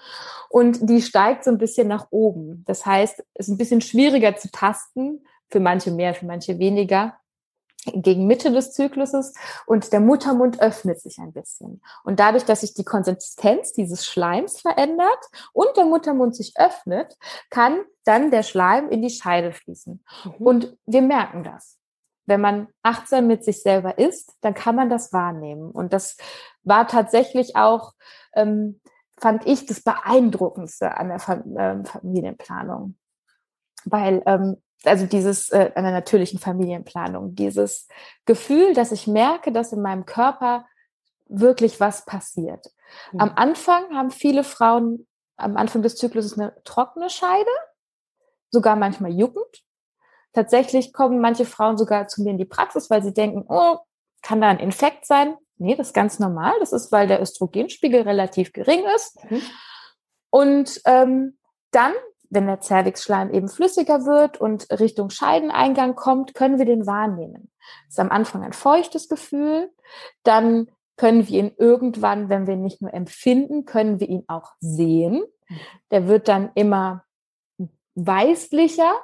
[0.51, 2.65] Und die steigt so ein bisschen nach oben.
[2.67, 7.15] Das heißt, es ist ein bisschen schwieriger zu tasten, für manche mehr, für manche weniger
[7.93, 9.35] gegen Mitte des Zykluses
[9.67, 11.83] und der Muttermund öffnet sich ein bisschen.
[12.05, 15.19] Und dadurch, dass sich die Konsistenz dieses Schleims verändert
[15.53, 17.17] und der Muttermund sich öffnet,
[17.51, 20.05] kann dann der Schleim in die Scheide fließen.
[20.25, 20.33] Mhm.
[20.39, 21.79] Und wir merken das.
[22.27, 25.71] Wenn man achtsam mit sich selber ist, dann kann man das wahrnehmen.
[25.71, 26.17] Und das
[26.65, 27.95] war tatsächlich auch,
[28.35, 28.81] ähm,
[29.17, 32.97] fand ich, das Beeindruckendste an der ähm, Familienplanung.
[33.85, 37.89] Weil ähm, also dieses äh, einer natürlichen Familienplanung, dieses
[38.25, 40.67] Gefühl, dass ich merke, dass in meinem Körper
[41.29, 42.67] wirklich was passiert.
[43.13, 43.21] Mhm.
[43.21, 45.07] Am Anfang haben viele Frauen
[45.37, 47.51] am Anfang des Zyklus eine trockene Scheide,
[48.51, 49.63] sogar manchmal juckend.
[50.33, 53.79] Tatsächlich kommen manche Frauen sogar zu mir in die Praxis, weil sie denken, oh,
[54.23, 55.37] kann da ein Infekt sein?
[55.59, 56.55] Nee, das ist ganz normal.
[56.61, 59.19] Das ist, weil der Östrogenspiegel relativ gering ist.
[59.31, 59.43] Mhm.
[60.31, 61.39] Und ähm,
[61.71, 61.93] dann
[62.31, 67.51] wenn der Zervixschleim eben flüssiger wird und Richtung Scheideneingang kommt, können wir den wahrnehmen.
[67.87, 69.71] Das ist am Anfang ein feuchtes Gefühl,
[70.23, 74.53] dann können wir ihn irgendwann, wenn wir ihn nicht nur empfinden, können wir ihn auch
[74.61, 75.23] sehen.
[75.91, 77.05] Der wird dann immer
[77.95, 78.95] weißlicher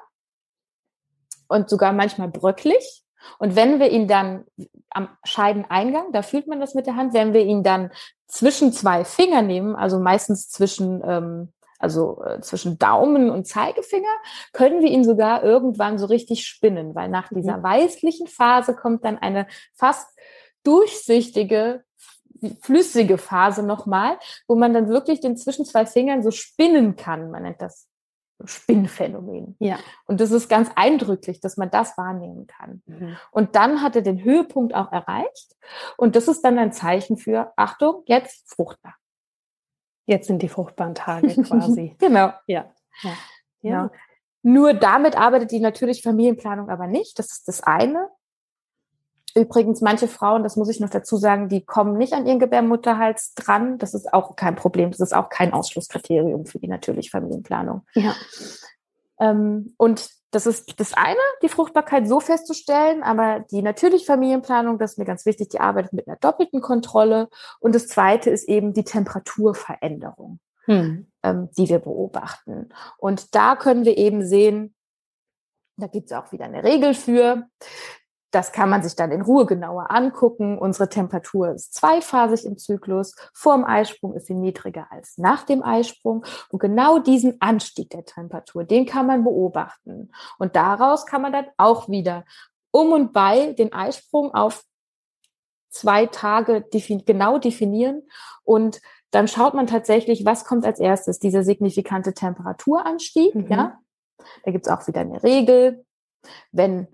[1.49, 3.05] und sogar manchmal bröcklich.
[3.39, 4.45] Und wenn wir ihn dann
[4.91, 7.91] am Scheideneingang, da fühlt man das mit der Hand, wenn wir ihn dann
[8.27, 11.53] zwischen zwei Finger nehmen, also meistens zwischen ähm,
[11.83, 14.15] also äh, zwischen Daumen und Zeigefinger,
[14.53, 17.37] können wir ihn sogar irgendwann so richtig spinnen, weil nach mhm.
[17.37, 17.63] dieser mhm.
[17.63, 20.09] weißlichen Phase kommt dann eine fast
[20.65, 21.85] durchsichtige
[22.61, 24.19] flüssige Phase nochmal,
[24.49, 27.31] wo man dann wirklich den zwischen zwei Fingern so spinnen kann.
[27.31, 27.89] Man nennt das
[28.45, 29.57] Spinnphänomen.
[29.61, 29.79] Ja.
[30.07, 32.83] Und das ist ganz eindrücklich, dass man das wahrnehmen kann.
[32.87, 33.17] Mhm.
[33.31, 35.55] Und dann hat er den Höhepunkt auch erreicht.
[35.97, 38.95] Und das ist dann ein Zeichen für, Achtung, jetzt fruchtbar.
[40.07, 41.95] Jetzt sind die fruchtbaren Tage quasi.
[41.99, 42.33] genau.
[42.47, 42.71] Ja.
[43.03, 43.13] ja.
[43.63, 43.91] ja.
[44.43, 47.19] Nur damit arbeitet die natürliche Familienplanung aber nicht.
[47.19, 48.09] Das ist das eine.
[49.35, 53.33] Übrigens, manche Frauen, das muss ich noch dazu sagen, die kommen nicht an ihren Gebärmutterhals
[53.35, 53.79] dran.
[53.79, 54.91] Das ist auch kein Problem.
[54.91, 57.83] Das ist auch kein Ausschlusskriterium für die natürliche Familienplanung.
[57.95, 58.15] Ja.
[59.21, 64.93] Ähm, und das ist das eine, die Fruchtbarkeit so festzustellen, aber die natürliche Familienplanung, das
[64.93, 67.29] ist mir ganz wichtig, die arbeitet mit einer doppelten Kontrolle.
[67.61, 71.07] Und das zweite ist eben die Temperaturveränderung, hm.
[71.23, 72.71] ähm, die wir beobachten.
[72.97, 74.75] Und da können wir eben sehen,
[75.77, 77.47] da gibt es auch wieder eine Regel für,
[78.33, 80.59] das kann man sich dann in Ruhe genauer angucken.
[80.59, 83.15] Unsere Temperatur ist zweiphasig im Zyklus.
[83.35, 86.25] Vor dem Eisprung ist sie niedriger als nach dem Eisprung.
[86.49, 90.11] Und genau diesen Anstieg der Temperatur, den kann man beobachten.
[90.39, 92.25] Und daraus kann man dann auch wieder
[92.71, 94.65] um und bei den Eisprung auf
[95.69, 98.03] zwei Tage defin genau definieren.
[98.45, 98.81] Und
[99.11, 101.19] dann schaut man tatsächlich, was kommt als erstes?
[101.19, 103.35] Dieser signifikante Temperaturanstieg.
[103.35, 103.47] Mhm.
[103.51, 103.79] Ja,
[104.45, 105.85] da gibt's auch wieder eine Regel.
[106.51, 106.89] Wenn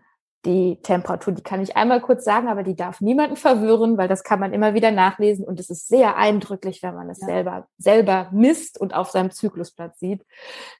[0.48, 4.24] die Temperatur, die kann ich einmal kurz sagen, aber die darf niemanden verwirren, weil das
[4.24, 7.26] kann man immer wieder nachlesen und es ist sehr eindrücklich, wenn man es ja.
[7.26, 10.24] selber, selber misst und auf seinem Zyklusblatt sieht.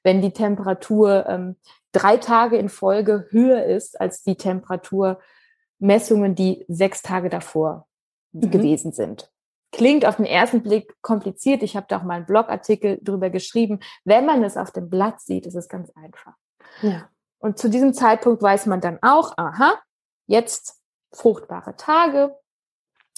[0.02, 1.56] Wenn die Temperatur ähm,
[1.92, 7.86] drei Tage in Folge höher ist als die Temperaturmessungen, die sechs Tage davor
[8.32, 8.50] mhm.
[8.50, 9.30] gewesen sind.
[9.70, 11.62] Klingt auf den ersten Blick kompliziert.
[11.62, 13.80] Ich habe da auch mal einen Blogartikel drüber geschrieben.
[14.02, 16.32] Wenn man es auf dem Blatt sieht, ist es ganz einfach.
[16.80, 17.10] Ja.
[17.38, 19.78] Und zu diesem Zeitpunkt weiß man dann auch, aha,
[20.26, 20.80] jetzt
[21.12, 22.36] fruchtbare Tage.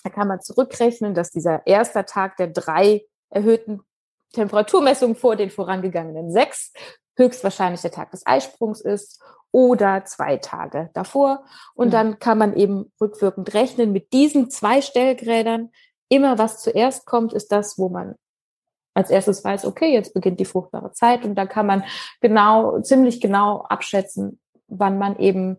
[0.03, 3.83] Da kann man zurückrechnen, dass dieser erste Tag der drei erhöhten
[4.33, 6.73] Temperaturmessungen vor den vorangegangenen sechs
[7.17, 11.45] höchstwahrscheinlich der Tag des Eisprungs ist oder zwei Tage davor.
[11.75, 11.93] Und mhm.
[11.93, 15.71] dann kann man eben rückwirkend rechnen mit diesen zwei Stellgrädern.
[16.09, 18.15] Immer was zuerst kommt, ist das, wo man
[19.01, 21.85] als erstes weiß, okay, jetzt beginnt die fruchtbare Zeit und da kann man
[22.21, 24.39] genau, ziemlich genau abschätzen,
[24.69, 25.57] wann man eben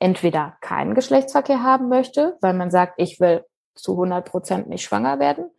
[0.00, 5.18] entweder keinen Geschlechtsverkehr haben möchte, weil man sagt, ich will zu 100 Prozent nicht schwanger
[5.20, 5.50] werden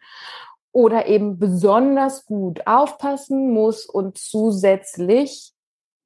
[0.71, 5.53] oder eben besonders gut aufpassen muss und zusätzlich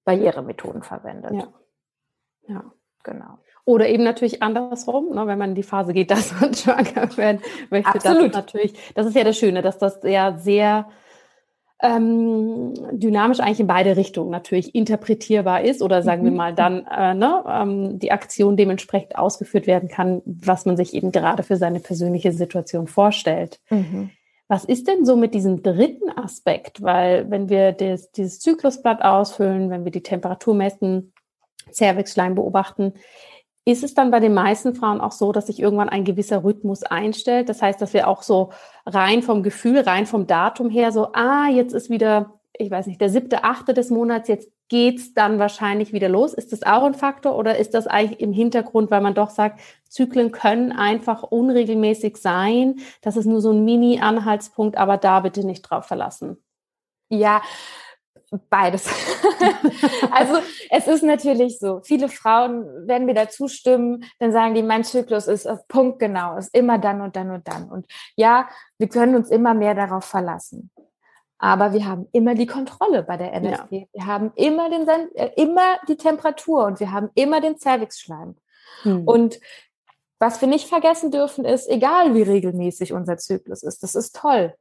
[0.05, 1.34] Barrieremethoden verwendet.
[1.34, 1.47] Ja,
[2.47, 2.63] ja.
[3.03, 3.39] genau.
[3.65, 7.41] Oder eben natürlich andersrum, ne, wenn man in die Phase geht, dass man schwanger werden
[7.69, 7.95] möchte.
[7.95, 8.28] Absolut.
[8.28, 10.88] Das natürlich, das ist ja das Schöne, dass das ja sehr
[11.82, 16.26] ähm, dynamisch eigentlich in beide Richtungen natürlich interpretierbar ist oder sagen mhm.
[16.26, 20.93] wir mal dann äh, ne, ähm, die Aktion dementsprechend ausgeführt werden kann, was man sich
[20.93, 23.59] eben gerade für seine persönliche Situation vorstellt.
[23.69, 24.09] Mhm.
[24.47, 26.82] Was ist denn so mit diesem dritten Aspekt?
[26.82, 31.13] Weil wenn wir das, dieses Zyklusblatt ausfüllen, wenn wir die Temperatur messen,
[31.73, 32.93] Cervixschleim beobachten,
[33.66, 36.84] ist es dann bei den meisten Frauen auch so, dass sich irgendwann ein gewisser Rhythmus
[36.84, 37.49] einstellt?
[37.49, 38.51] Das heißt, dass wir auch so
[38.86, 43.01] rein vom Gefühl, rein vom Datum her so, ah, jetzt ist wieder, ich weiß nicht,
[43.01, 46.34] der siebte, achte des Monats, jetzt geht's dann wahrscheinlich wieder los.
[46.34, 49.59] Ist das auch ein Faktor oder ist das eigentlich im Hintergrund, weil man doch sagt,
[49.89, 52.76] Zyklen können einfach unregelmäßig sein?
[53.01, 56.38] Das ist nur so ein Mini-Anhaltspunkt, aber da bitte nicht drauf verlassen.
[57.09, 57.41] Ja,
[58.49, 58.88] Beides.
[60.11, 64.83] also es ist natürlich so, viele Frauen werden mir da zustimmen, dann sagen die, mein
[64.83, 67.69] Zyklus ist auf Punkt genau, ist immer dann und dann und dann.
[67.69, 70.71] Und ja, wir können uns immer mehr darauf verlassen.
[71.38, 73.71] Aber wir haben immer die Kontrolle bei der NSP.
[73.71, 73.86] Ja.
[73.91, 78.36] Wir haben immer, den, äh, immer die Temperatur und wir haben immer den Cervixschleim.
[78.83, 79.07] Hm.
[79.07, 79.39] Und
[80.19, 84.55] was wir nicht vergessen dürfen, ist, egal wie regelmäßig unser Zyklus ist, das ist toll.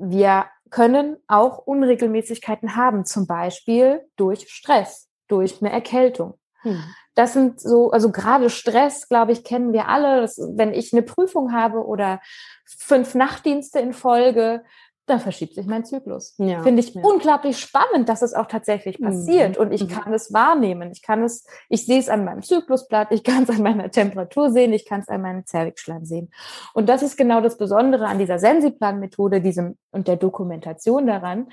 [0.00, 6.34] Wir können auch Unregelmäßigkeiten haben, zum Beispiel durch Stress, durch eine Erkältung.
[6.62, 6.82] Hm.
[7.14, 10.20] Das sind so, also gerade Stress, glaube ich, kennen wir alle.
[10.20, 12.20] Das, wenn ich eine Prüfung habe oder
[12.64, 14.64] fünf Nachtdienste in Folge,
[15.06, 16.34] da verschiebt sich mein Zyklus.
[16.38, 17.02] Ja, Finde ich ja.
[17.02, 19.04] unglaublich spannend, dass es auch tatsächlich mhm.
[19.06, 19.62] passiert mhm.
[19.62, 19.88] und ich mhm.
[19.88, 20.90] kann es wahrnehmen.
[20.92, 24.50] Ich kann es, ich sehe es an meinem Zyklusblatt, ich kann es an meiner Temperatur
[24.50, 26.30] sehen, ich kann es an meinem Zervixschleim sehen.
[26.74, 31.48] Und das ist genau das Besondere an dieser Sensiplan-Methode, diesem und der Dokumentation daran,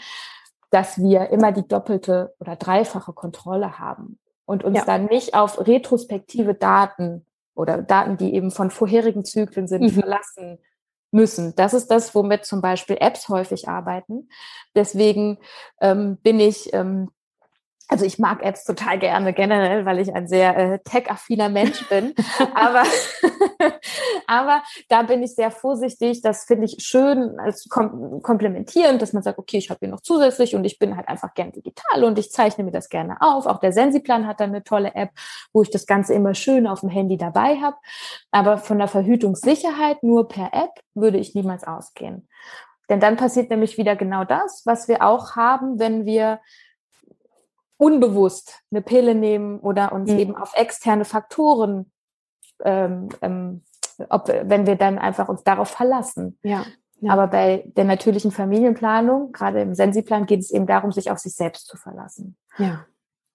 [0.69, 4.85] dass wir immer die doppelte oder dreifache Kontrolle haben und uns ja.
[4.85, 7.25] dann nicht auf retrospektive Daten
[7.55, 9.89] oder Daten, die eben von vorherigen Zyklen sind, mhm.
[9.89, 10.59] verlassen
[11.11, 11.55] müssen.
[11.55, 14.29] Das ist das, womit zum Beispiel Apps häufig arbeiten.
[14.75, 15.37] Deswegen
[15.81, 17.09] ähm, bin ich ähm,
[17.87, 22.13] also ich mag Apps total gerne generell, weil ich ein sehr äh, tech-affiner Mensch bin.
[22.53, 22.83] aber,
[24.27, 26.21] aber da bin ich sehr vorsichtig.
[26.21, 30.01] Das finde ich schön als kom komplementierend, dass man sagt, okay, ich habe hier noch
[30.01, 33.45] zusätzlich und ich bin halt einfach gern digital und ich zeichne mir das gerne auf.
[33.45, 35.11] Auch der Sensiplan hat da eine tolle App,
[35.53, 37.77] wo ich das Ganze immer schön auf dem Handy dabei habe.
[38.31, 42.27] Aber von der Verhütungssicherheit nur per App würde ich niemals ausgehen.
[42.89, 46.39] Denn dann passiert nämlich wieder genau das, was wir auch haben, wenn wir
[47.77, 50.19] unbewusst eine Pille nehmen oder uns mhm.
[50.19, 51.91] eben auf externe Faktoren,
[52.63, 53.63] ähm, ähm,
[54.09, 56.37] ob, wenn wir dann einfach uns darauf verlassen.
[56.43, 56.65] Ja,
[56.99, 57.13] ja.
[57.13, 61.35] Aber bei der natürlichen Familienplanung, gerade im Sensiplan, geht es eben darum, sich auf sich
[61.35, 62.35] selbst zu verlassen.
[62.57, 62.85] Ja.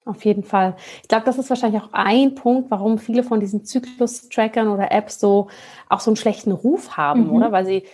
[0.05, 0.75] Auf jeden Fall.
[1.03, 5.21] Ich glaube, das ist wahrscheinlich auch ein Punkt, warum viele von diesen Zyklus-Trackern oder Apps
[5.21, 5.49] so
[5.89, 7.33] auch so einen schlechten Ruf haben, mhm.
[7.35, 7.53] oder?
[7.53, 7.85] Weil sie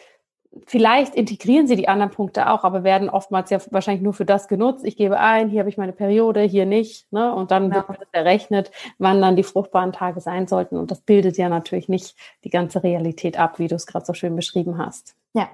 [0.66, 4.48] vielleicht integrieren sie die anderen Punkte auch, aber werden oftmals ja wahrscheinlich nur für das
[4.48, 4.84] genutzt.
[4.84, 7.10] Ich gebe ein, hier habe ich meine Periode, hier nicht.
[7.12, 7.34] Ne?
[7.34, 7.86] Und dann ja.
[7.88, 10.76] wird errechnet, wann dann die fruchtbaren Tage sein sollten.
[10.76, 14.14] Und das bildet ja natürlich nicht die ganze Realität ab, wie du es gerade so
[14.14, 15.14] schön beschrieben hast.
[15.34, 15.48] Ja.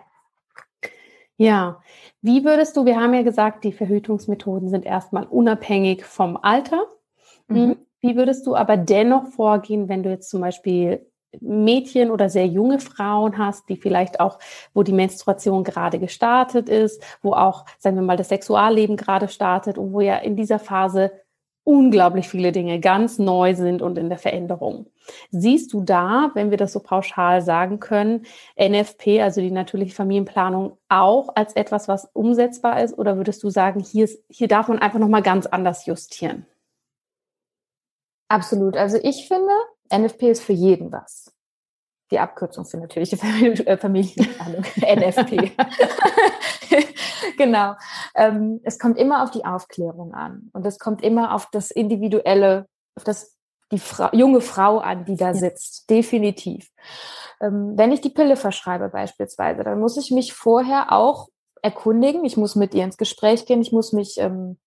[1.37, 1.81] Ja,
[2.23, 6.85] wie würdest du, wir haben ja gesagt, die Verhütungsmethoden sind erstmal unabhängig vom Alter.
[7.49, 7.77] Mhm.
[8.01, 11.05] Wie würdest du aber dennoch vorgehen, wenn du jetzt zum Beispiel
[11.41, 14.39] Mädchen oder sehr junge Frauen hast, die vielleicht auch,
[14.73, 19.79] wo die Menstruation gerade gestartet ist, wo auch, sagen wir mal, das Sexualleben gerade startet
[19.79, 21.13] und wo ja in dieser Phase
[21.65, 24.87] unglaublich viele Dinge ganz neu sind und in der Veränderung.
[25.31, 28.27] Siehst du da, wenn wir das so pauschal sagen können,
[28.57, 32.97] NFP, also die natürliche Familienplanung, auch als etwas, was umsetzbar ist?
[32.97, 36.47] Oder würdest du sagen, hier, ist, hier darf man einfach nochmal ganz anders justieren?
[38.29, 38.77] Absolut.
[38.77, 39.53] Also ich finde,
[39.93, 41.33] NFP ist für jeden was.
[42.11, 45.53] Die Abkürzung für natürliche äh, Familienplanung, NFP.
[47.39, 47.75] genau.
[48.15, 52.67] Ähm, es kommt immer auf die Aufklärung an und es kommt immer auf das individuelle,
[52.95, 53.35] auf das
[53.73, 55.35] die Fra junge Frau an, die da ja.
[55.35, 55.89] sitzt.
[55.91, 56.71] Definitiv.
[57.41, 61.29] Ähm, wenn ich die Pille verschreibe beispielsweise, dann muss ich mich vorher auch
[61.63, 62.25] erkundigen.
[62.25, 63.63] Ich muss mit ihr ins Gespräch gehen.
[63.63, 64.59] Ich muss mich, ähm,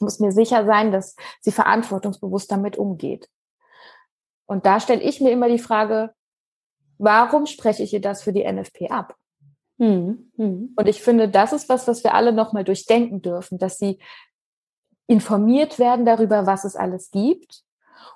[0.00, 3.28] muss mir sicher sein, dass sie verantwortungsbewusst damit umgeht.
[4.52, 6.12] Und da stelle ich mir immer die Frage,
[6.98, 9.16] warum spreche ich ihr das für die NFP ab?
[9.78, 10.30] Mhm.
[10.36, 10.74] Mhm.
[10.76, 13.98] Und ich finde, das ist was, was wir alle nochmal durchdenken dürfen, dass sie
[15.06, 17.62] informiert werden darüber, was es alles gibt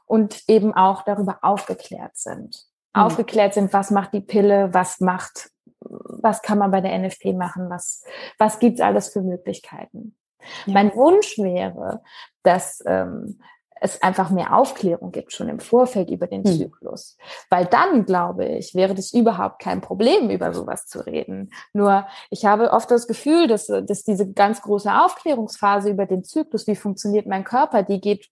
[0.05, 2.67] und eben auch darüber aufgeklärt sind.
[2.95, 3.01] Mhm.
[3.01, 7.71] Aufgeklärt sind, was macht die Pille, was macht, was kann man bei der NFP machen,
[7.71, 8.05] was,
[8.37, 10.19] was gibt's alles für Möglichkeiten.
[10.67, 10.75] Ja.
[10.75, 12.03] Mein Wunsch wäre,
[12.43, 13.41] dass ähm,
[13.81, 16.53] es einfach mehr Aufklärung gibt, schon im Vorfeld über den hm.
[16.53, 17.17] Zyklus.
[17.51, 21.51] Weil dann, glaube ich, wäre das überhaupt kein Problem, über sowas zu reden.
[21.73, 26.67] Nur ich habe oft das Gefühl, dass, dass diese ganz große Aufklärungsphase über den Zyklus,
[26.67, 28.31] wie funktioniert mein Körper, die geht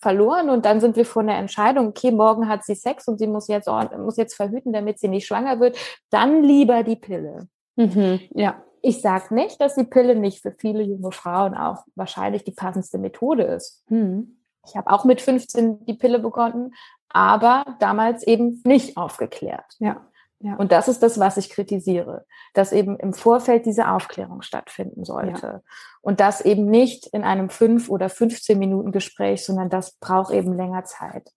[0.00, 3.26] verloren und dann sind wir vor einer Entscheidung, okay, morgen hat sie Sex und sie
[3.26, 5.76] muss jetzt, muss jetzt verhüten, damit sie nicht schwanger wird,
[6.10, 7.48] dann lieber die Pille.
[7.76, 8.62] Mhm, ja.
[8.82, 12.98] Ich sage nicht, dass die Pille nicht für viele junge Frauen auch wahrscheinlich die passendste
[12.98, 13.82] Methode ist.
[13.88, 14.36] Mhm.
[14.66, 16.74] Ich habe auch mit 15 die Pille begonnen,
[17.08, 19.76] aber damals eben nicht aufgeklärt.
[19.78, 20.06] Ja.
[20.40, 20.56] Ja.
[20.56, 25.46] Und das ist das, was ich kritisiere, dass eben im Vorfeld diese Aufklärung stattfinden sollte.
[25.46, 25.60] Ja.
[26.02, 30.52] Und das eben nicht in einem fünf oder 15 Minuten Gespräch, sondern das braucht eben
[30.52, 31.30] länger Zeit.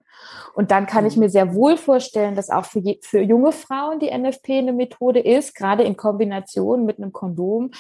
[0.54, 1.24] Und dann kann ich mhm.
[1.24, 5.22] mir sehr wohl vorstellen, dass auch für, je, für junge Frauen die NFP eine Methode
[5.22, 7.72] ist, gerade in Kombination mit einem Kondom,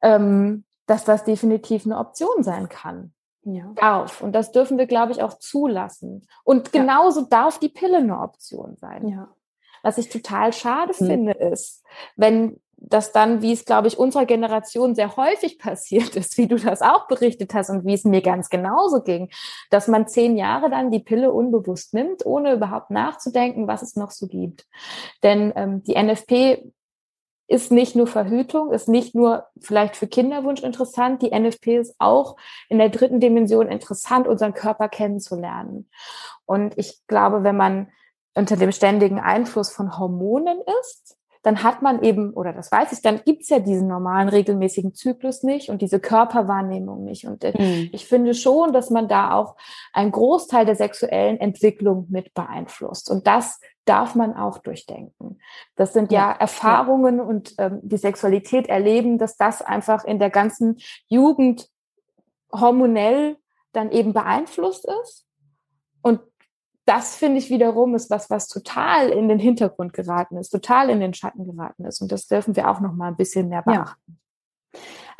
[0.00, 3.72] ähm, dass das definitiv eine Option sein kann ja.
[3.76, 4.20] darf.
[4.20, 6.26] Und das dürfen wir, glaube ich, auch zulassen.
[6.44, 7.26] Und genauso ja.
[7.30, 9.08] darf die Pille eine Option sein.
[9.08, 9.28] Ja.
[9.82, 11.06] Was ich total schade mhm.
[11.06, 11.84] finde, ist,
[12.16, 16.56] wenn das dann, wie es, glaube ich, unserer Generation sehr häufig passiert ist, wie du
[16.56, 19.30] das auch berichtet hast und wie es mir ganz genauso ging,
[19.70, 24.10] dass man zehn Jahre dann die Pille unbewusst nimmt, ohne überhaupt nachzudenken, was es noch
[24.10, 24.66] so gibt.
[25.22, 26.72] Denn ähm, die NFP
[27.50, 32.36] ist nicht nur Verhütung, ist nicht nur vielleicht für Kinderwunsch interessant, die NFP ist auch
[32.68, 35.90] in der dritten Dimension interessant, unseren Körper kennenzulernen.
[36.46, 37.88] Und ich glaube, wenn man
[38.34, 43.02] unter dem ständigen Einfluss von Hormonen ist, dann hat man eben, oder das weiß ich,
[43.02, 47.26] dann gibt's ja diesen normalen regelmäßigen Zyklus nicht und diese Körperwahrnehmung nicht.
[47.26, 47.88] Und mhm.
[47.92, 49.56] ich finde schon, dass man da auch
[49.92, 53.10] einen Großteil der sexuellen Entwicklung mit beeinflusst.
[53.10, 53.58] Und das
[53.90, 55.40] darf man auch durchdenken.
[55.74, 57.24] Das sind ja, ja Erfahrungen ja.
[57.24, 60.78] und ähm, die Sexualität erleben, dass das einfach in der ganzen
[61.08, 61.68] Jugend
[62.52, 63.36] hormonell
[63.72, 65.26] dann eben beeinflusst ist.
[66.02, 66.20] Und
[66.84, 71.00] das finde ich wiederum ist was, was total in den Hintergrund geraten ist, total in
[71.00, 72.00] den Schatten geraten ist.
[72.00, 74.19] Und das dürfen wir auch noch mal ein bisschen mehr beachten.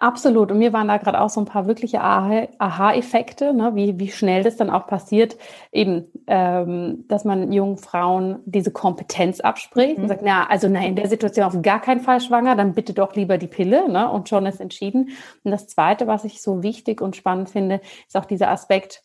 [0.01, 0.51] Absolut.
[0.51, 3.73] Und mir waren da gerade auch so ein paar wirkliche Aha-Effekte, ne?
[3.75, 5.37] wie, wie schnell das dann auch passiert,
[5.73, 10.05] eben, ähm, dass man jungen Frauen diese Kompetenz abspricht mhm.
[10.05, 12.95] und sagt, na, also na, in der Situation auf gar keinen Fall schwanger, dann bitte
[12.95, 14.11] doch lieber die Pille, ne?
[14.11, 15.11] Und schon ist entschieden.
[15.45, 19.03] Und das Zweite, was ich so wichtig und spannend finde, ist auch dieser Aspekt,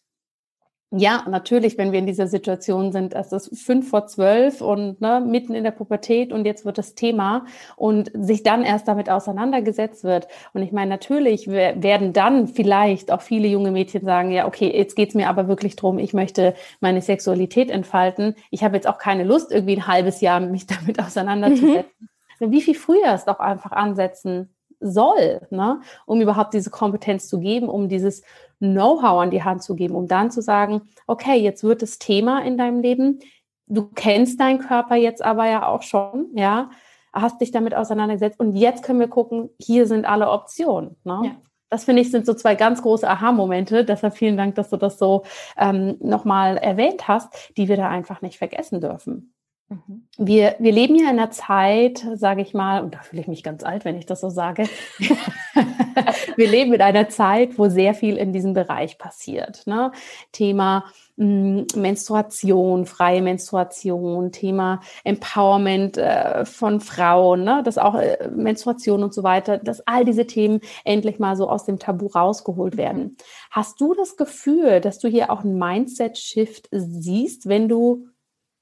[0.98, 5.24] ja, natürlich, wenn wir in dieser Situation sind, es ist fünf vor zwölf und ne,
[5.26, 10.04] mitten in der Pubertät und jetzt wird das Thema und sich dann erst damit auseinandergesetzt
[10.04, 10.28] wird.
[10.54, 14.96] Und ich meine, natürlich werden dann vielleicht auch viele junge Mädchen sagen, ja, okay, jetzt
[14.96, 18.36] geht's mir aber wirklich drum, ich möchte meine Sexualität entfalten.
[18.50, 22.10] Ich habe jetzt auch keine Lust, irgendwie ein halbes Jahr mich damit auseinanderzusetzen.
[22.40, 22.52] Mhm.
[22.52, 25.82] Wie viel früher es doch einfach ansetzen soll, ne?
[26.06, 28.24] um überhaupt diese Kompetenz zu geben, um dieses
[28.60, 32.44] Know-how an die Hand zu geben, um dann zu sagen, okay, jetzt wird das Thema
[32.44, 33.20] in deinem Leben,
[33.68, 36.70] du kennst deinen Körper jetzt aber ja auch schon, ja,
[37.14, 40.98] hast dich damit auseinandergesetzt und jetzt können wir gucken, hier sind alle Optionen.
[41.04, 41.22] Ne?
[41.24, 41.32] Ja.
[41.70, 43.84] Das finde ich sind so zwei ganz große Aha-Momente.
[43.84, 45.24] Deshalb vielen Dank, dass du das so
[45.58, 49.35] ähm, nochmal erwähnt hast, die wir da einfach nicht vergessen dürfen.
[49.68, 50.08] Mhm.
[50.18, 53.42] Wir, wir leben ja in einer Zeit, sage ich mal, und da fühle ich mich
[53.42, 54.70] ganz alt, wenn ich das so sage.
[56.36, 59.66] wir leben in einer Zeit, wo sehr viel in diesem Bereich passiert.
[59.66, 59.92] Ne?
[60.32, 60.86] Thema
[61.16, 67.64] mh, hm, Menstruation, freie Menstruation, Thema Empowerment äh, von Frauen, ne?
[67.64, 71.66] dass auch äh, Menstruation und so weiter, dass all diese Themen endlich mal so aus
[71.66, 73.18] dem Tabu rausgeholt werden.
[73.50, 78.06] Hast du das Gefühl, dass du hier auch einen Mindset-Shift siehst, wenn du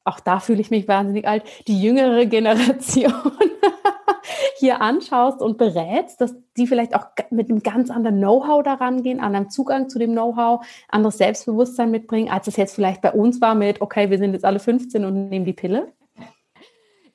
[0.04, 3.14] auch da fühle ich mich wahnsinnig alt, die jüngere Generation
[4.58, 9.20] hier anschaust und berätst, dass die vielleicht auch mit einem ganz anderen Know-how daran gehen,
[9.20, 13.56] anderen Zugang zu dem Know-how, anderes Selbstbewusstsein mitbringen, als es jetzt vielleicht bei uns war
[13.56, 15.94] mit, okay, wir sind jetzt alle 15 und nehmen die Pille?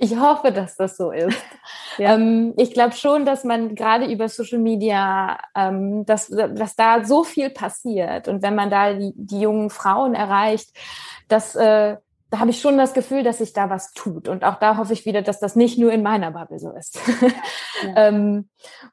[0.01, 1.36] Ich hoffe, dass das so ist.
[1.99, 2.14] ja.
[2.14, 7.24] ähm, ich glaube schon, dass man gerade über Social Media, ähm, dass, dass da so
[7.24, 10.70] viel passiert und wenn man da die, die jungen Frauen erreicht,
[11.26, 11.97] dass äh,
[12.31, 14.29] da habe ich schon das Gefühl, dass sich da was tut.
[14.29, 16.99] Und auch da hoffe ich wieder, dass das nicht nur in meiner Bubble so ist.
[17.20, 17.29] Ja,
[17.97, 18.49] ähm,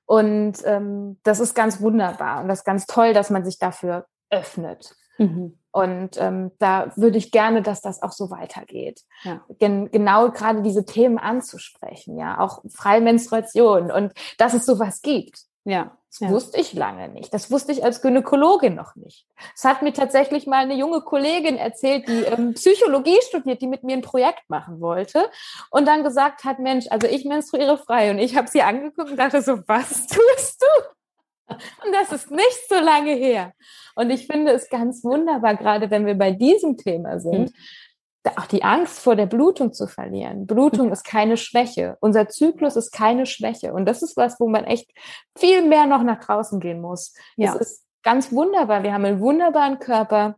[0.05, 4.05] und ähm, das ist ganz wunderbar und das ist ganz toll, dass man sich dafür
[4.29, 4.95] öffnet.
[5.17, 5.57] Mhm.
[5.71, 9.01] Und ähm, da würde ich gerne, dass das auch so weitergeht.
[9.23, 9.43] Ja.
[9.59, 15.43] Gen genau gerade diese Themen anzusprechen, ja, auch freie Menstruation und dass es sowas gibt.
[15.66, 15.97] Ja.
[16.11, 16.30] Das ja.
[16.30, 17.34] wusste ich lange nicht.
[17.34, 19.28] Das wusste ich als Gynäkologin noch nicht.
[19.53, 23.84] Es hat mir tatsächlich mal eine junge Kollegin erzählt, die ähm, Psychologie studiert, die mit
[23.84, 25.30] mir ein Projekt machen wollte
[25.72, 29.18] und dann gesagt hat, Mensch, also ich menstruiere frei und ich habe sie angeguckt und
[29.18, 31.55] dachte so, was tust du?
[31.86, 33.53] Und das ist nicht so lange her.
[33.95, 37.55] Und ich finde es ganz wunderbar, gerade wenn wir bei diesem Thema sind, mhm
[38.36, 40.47] auch die Angst vor der Blutung zu verlieren.
[40.47, 41.97] Blutung ist keine Schwäche.
[42.01, 43.73] Unser Zyklus ist keine Schwäche.
[43.73, 44.91] Und das ist was, wo man echt
[45.38, 47.13] viel mehr noch nach draußen gehen muss.
[47.36, 47.53] Ja.
[47.53, 48.84] Es ist ganz wunderbar.
[48.84, 50.36] Wir haben einen wunderbaren Körper.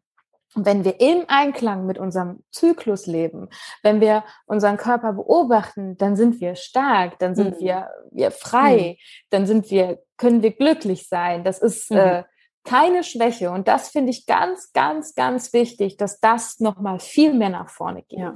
[0.55, 3.49] Und wenn wir im Einklang mit unserem Zyklus leben,
[3.83, 7.65] wenn wir unseren Körper beobachten, dann sind wir stark, dann sind mhm.
[7.65, 9.27] wir, wir frei, mhm.
[9.29, 11.43] dann sind wir, können wir glücklich sein.
[11.43, 11.97] Das ist, mhm.
[11.97, 12.23] äh,
[12.67, 13.49] keine Schwäche.
[13.49, 18.03] Und das finde ich ganz, ganz, ganz wichtig, dass das nochmal viel mehr nach vorne
[18.03, 18.19] geht.
[18.19, 18.33] Ja.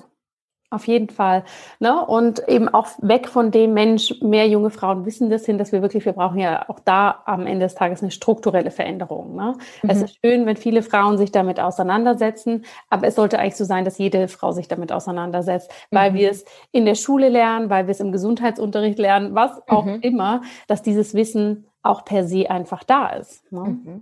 [0.73, 1.43] Auf jeden Fall.
[1.81, 2.05] Ne?
[2.05, 5.81] Und eben auch weg von dem Mensch, mehr junge Frauen wissen das hin, dass wir
[5.81, 9.35] wirklich, wir brauchen ja auch da am Ende des Tages eine strukturelle Veränderung.
[9.35, 9.55] Ne?
[9.83, 9.89] Mhm.
[9.89, 13.83] Es ist schön, wenn viele Frauen sich damit auseinandersetzen, aber es sollte eigentlich so sein,
[13.83, 16.15] dass jede Frau sich damit auseinandersetzt, weil mhm.
[16.15, 19.99] wir es in der Schule lernen, weil wir es im Gesundheitsunterricht lernen, was auch mhm.
[19.99, 23.51] immer, dass dieses Wissen auch per se einfach da ist.
[23.51, 24.01] Ne?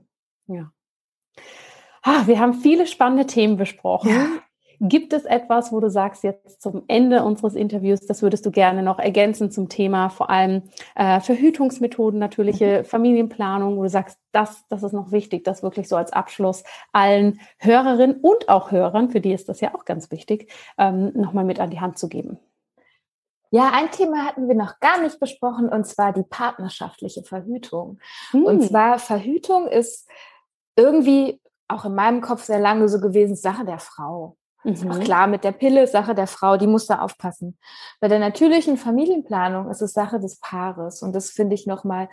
[0.50, 0.72] Ja.
[2.02, 4.10] Ah, wir haben viele spannende Themen besprochen.
[4.10, 4.28] Ja.
[4.82, 8.82] Gibt es etwas, wo du sagst, jetzt zum Ende unseres Interviews, das würdest du gerne
[8.82, 10.64] noch ergänzen zum Thema vor allem
[10.96, 12.86] äh, Verhütungsmethoden, natürliche mhm.
[12.86, 17.42] Familienplanung, wo du sagst, das, das ist noch wichtig, das wirklich so als Abschluss allen
[17.58, 21.60] Hörerinnen und auch Hörern, für die ist das ja auch ganz wichtig, ähm, nochmal mit
[21.60, 22.40] an die Hand zu geben?
[23.52, 28.00] Ja, ein Thema hatten wir noch gar nicht besprochen, und zwar die partnerschaftliche Verhütung.
[28.32, 28.44] Hm.
[28.44, 30.08] Und zwar Verhütung ist
[30.80, 34.38] irgendwie auch in meinem Kopf sehr lange so gewesen, Sache der Frau.
[34.64, 34.92] Mhm.
[34.92, 37.58] Auch klar, mit der Pille Sache der Frau, die muss da aufpassen.
[38.00, 42.10] Bei der natürlichen Familienplanung ist es Sache des Paares und das finde ich nochmal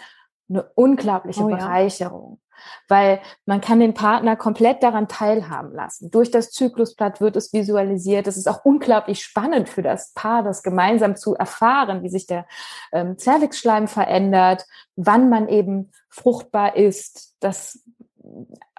[0.49, 2.39] eine unglaubliche oh, Bereicherung.
[2.39, 2.47] Ja.
[2.89, 6.11] Weil man kann den Partner komplett daran teilhaben lassen.
[6.11, 8.27] Durch das Zyklusblatt wird es visualisiert.
[8.27, 12.47] Es ist auch unglaublich spannend für das Paar, das gemeinsam zu erfahren, wie sich der
[12.93, 14.65] ähm, Zervixschleim verändert,
[14.95, 17.35] wann man eben fruchtbar ist.
[17.41, 17.83] Das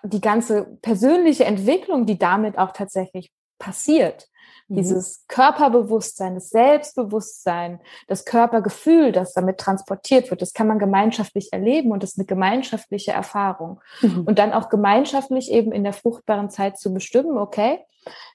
[0.04, 4.28] die ganze persönliche Entwicklung, die damit auch tatsächlich passiert.
[4.68, 4.76] Mhm.
[4.76, 11.92] Dieses Körperbewusstsein, das Selbstbewusstsein, das Körpergefühl, das damit transportiert wird, das kann man gemeinschaftlich erleben
[11.92, 13.82] und das ist eine gemeinschaftliche Erfahrung.
[14.02, 14.24] Mhm.
[14.26, 17.80] Und dann auch gemeinschaftlich eben in der fruchtbaren Zeit zu bestimmen, okay,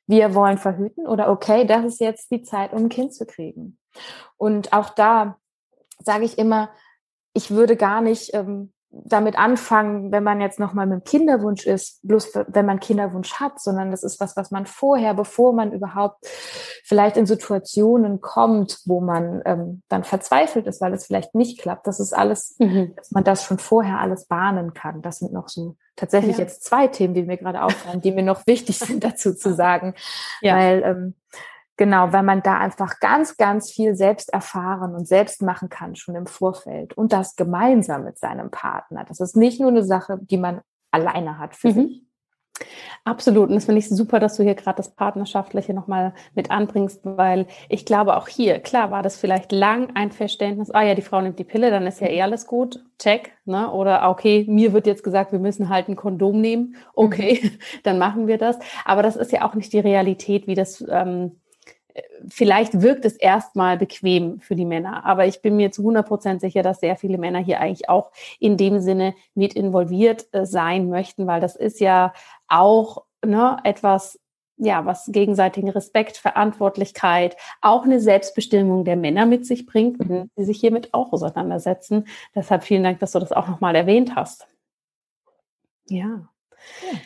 [0.07, 3.79] wir wollen verhüten oder okay, das ist jetzt die Zeit, um ein Kind zu kriegen.
[4.37, 5.39] Und auch da
[5.99, 6.71] sage ich immer,
[7.35, 12.01] ich würde gar nicht ähm, damit anfangen, wenn man jetzt nochmal mit dem Kinderwunsch ist,
[12.03, 16.26] bloß wenn man Kinderwunsch hat, sondern das ist was, was man vorher, bevor man überhaupt
[16.84, 21.86] vielleicht in Situationen kommt, wo man ähm, dann verzweifelt ist, weil es vielleicht nicht klappt.
[21.86, 22.95] Das ist alles, mhm.
[22.95, 25.01] dass man das schon vorher alles bahnen kann.
[25.01, 26.45] Das sind noch so tatsächlich ja.
[26.45, 29.95] jetzt zwei Themen, die mir gerade auffallen, die mir noch wichtig sind dazu zu sagen,
[30.43, 30.57] ja.
[30.57, 31.14] weil ähm,
[31.83, 36.14] Genau, weil man da einfach ganz, ganz viel selbst erfahren und selbst machen kann, schon
[36.14, 36.97] im Vorfeld.
[36.97, 39.05] Und das gemeinsam mit seinem Partner.
[39.05, 40.61] Das ist nicht nur eine Sache, die man
[40.93, 41.72] alleine hat für mhm.
[41.72, 42.03] sich.
[43.03, 43.49] Absolut.
[43.49, 47.49] Und das finde ich super, dass du hier gerade das Partnerschaftliche nochmal mit anbringst, weil
[47.68, 51.20] ich glaube auch hier, klar war das vielleicht lang ein Verständnis, ah ja, die Frau
[51.20, 53.72] nimmt die Pille, dann ist ja eh alles gut, check, ne?
[53.72, 57.59] Oder okay, mir wird jetzt gesagt, wir müssen halt ein Kondom nehmen, okay, mhm.
[57.83, 58.57] dann machen wir das.
[58.85, 61.41] Aber das ist ja auch nicht die Realität, wie das ähm,
[62.28, 66.40] vielleicht wirkt es erstmal bequem für die Männer, aber ich bin mir zu 100 Prozent
[66.40, 70.88] sicher, dass sehr viele Männer hier eigentlich auch in dem Sinne mit involviert äh, sein
[70.88, 72.12] möchten, weil das ist ja
[72.49, 74.18] auch ne, etwas,
[74.57, 80.45] ja, was gegenseitigen Respekt, Verantwortlichkeit, auch eine Selbstbestimmung der Männer mit sich bringt, wenn sie
[80.45, 82.07] sich hiermit auch auseinandersetzen.
[82.34, 84.47] Deshalb vielen Dank, dass du das auch nochmal erwähnt hast.
[85.88, 86.07] Ja.
[86.07, 86.99] ja.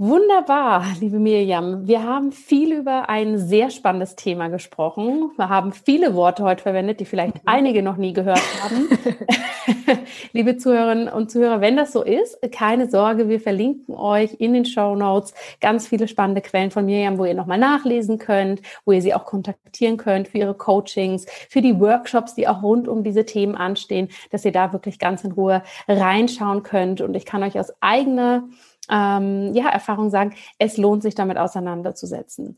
[0.00, 1.88] Wunderbar, liebe Miriam.
[1.88, 5.32] Wir haben viel über ein sehr spannendes Thema gesprochen.
[5.36, 7.40] Wir haben viele Worte heute verwendet, die vielleicht mhm.
[7.46, 8.88] einige noch nie gehört haben.
[10.32, 14.66] liebe Zuhörerinnen und Zuhörer, wenn das so ist, keine Sorge, wir verlinken euch in den
[14.66, 19.02] Show Notes ganz viele spannende Quellen von Miriam, wo ihr nochmal nachlesen könnt, wo ihr
[19.02, 23.24] sie auch kontaktieren könnt für ihre Coachings, für die Workshops, die auch rund um diese
[23.24, 27.00] Themen anstehen, dass ihr da wirklich ganz in Ruhe reinschauen könnt.
[27.00, 28.44] Und ich kann euch aus eigener
[28.90, 32.56] ähm, ja, Erfahrung sagen, es lohnt sich damit auseinanderzusetzen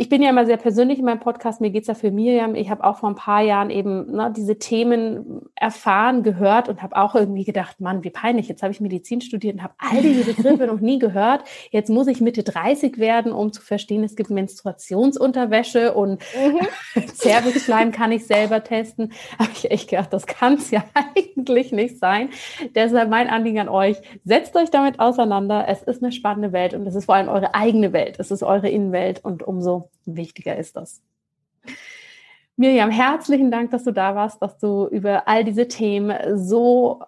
[0.00, 2.54] ich bin ja immer sehr persönlich in meinem Podcast, mir geht's ja für Miriam.
[2.54, 6.96] Ich habe auch vor ein paar Jahren eben ne, diese Themen erfahren, gehört und habe
[6.96, 10.24] auch irgendwie gedacht, Mann, wie peinlich, jetzt habe ich Medizin studiert und habe all diese
[10.24, 11.44] Begriffe noch nie gehört.
[11.70, 17.02] Jetzt muss ich Mitte 30 werden, um zu verstehen, es gibt Menstruationsunterwäsche und mhm.
[17.12, 19.12] Zervixschleim kann ich selber testen.
[19.38, 22.30] Habe ich echt gedacht, das kann es ja eigentlich nicht sein.
[22.74, 25.66] Deshalb mein Anliegen an euch, setzt euch damit auseinander.
[25.68, 28.18] Es ist eine spannende Welt und es ist vor allem eure eigene Welt.
[28.18, 31.02] Es ist eure Innenwelt und umso wichtiger ist das.
[32.56, 37.02] Miriam, herzlichen Dank, dass du da warst, dass du über all diese Themen so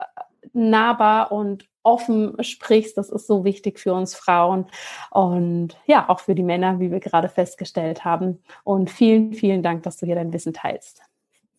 [0.52, 2.96] nahbar und offen sprichst.
[2.96, 4.66] Das ist so wichtig für uns Frauen
[5.10, 8.42] und ja, auch für die Männer, wie wir gerade festgestellt haben.
[8.64, 11.02] Und vielen, vielen Dank, dass du hier dein Wissen teilst.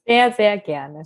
[0.05, 1.03] Sehr, sehr gerne.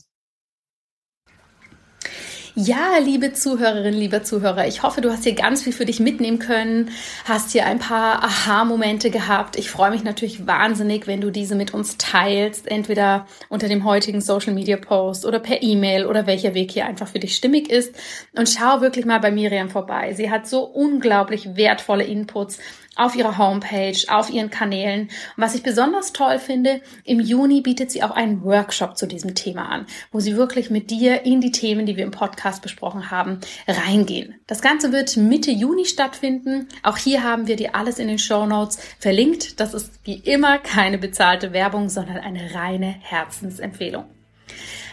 [2.59, 6.39] Ja, liebe Zuhörerinnen, lieber Zuhörer, ich hoffe, du hast hier ganz viel für dich mitnehmen
[6.39, 6.89] können,
[7.25, 9.59] hast hier ein paar Aha-Momente gehabt.
[9.59, 14.21] Ich freue mich natürlich wahnsinnig, wenn du diese mit uns teilst, entweder unter dem heutigen
[14.21, 17.93] Social Media Post oder per E-Mail oder welcher Weg hier einfach für dich stimmig ist.
[18.35, 20.15] Und schau wirklich mal bei Miriam vorbei.
[20.15, 22.57] Sie hat so unglaublich wertvolle Inputs
[22.97, 25.01] auf ihrer Homepage, auf ihren Kanälen.
[25.01, 29.35] Und was ich besonders toll finde, im Juni bietet sie auch einen Workshop zu diesem
[29.35, 33.11] Thema an, wo sie wirklich mit dir in die Themen, die wir im Podcast besprochen
[33.11, 34.35] haben, reingehen.
[34.47, 36.67] Das Ganze wird Mitte Juni stattfinden.
[36.83, 39.59] Auch hier haben wir dir alles in den Show Notes verlinkt.
[39.59, 44.05] Das ist wie immer keine bezahlte Werbung, sondern eine reine Herzensempfehlung.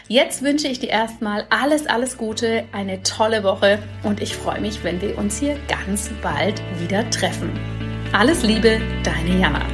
[0.07, 4.83] Jetzt wünsche ich dir erstmal alles, alles Gute, eine tolle Woche und ich freue mich,
[4.83, 7.84] wenn wir uns hier ganz bald wieder treffen.
[8.17, 9.65] Alles Liebe, deine Jana.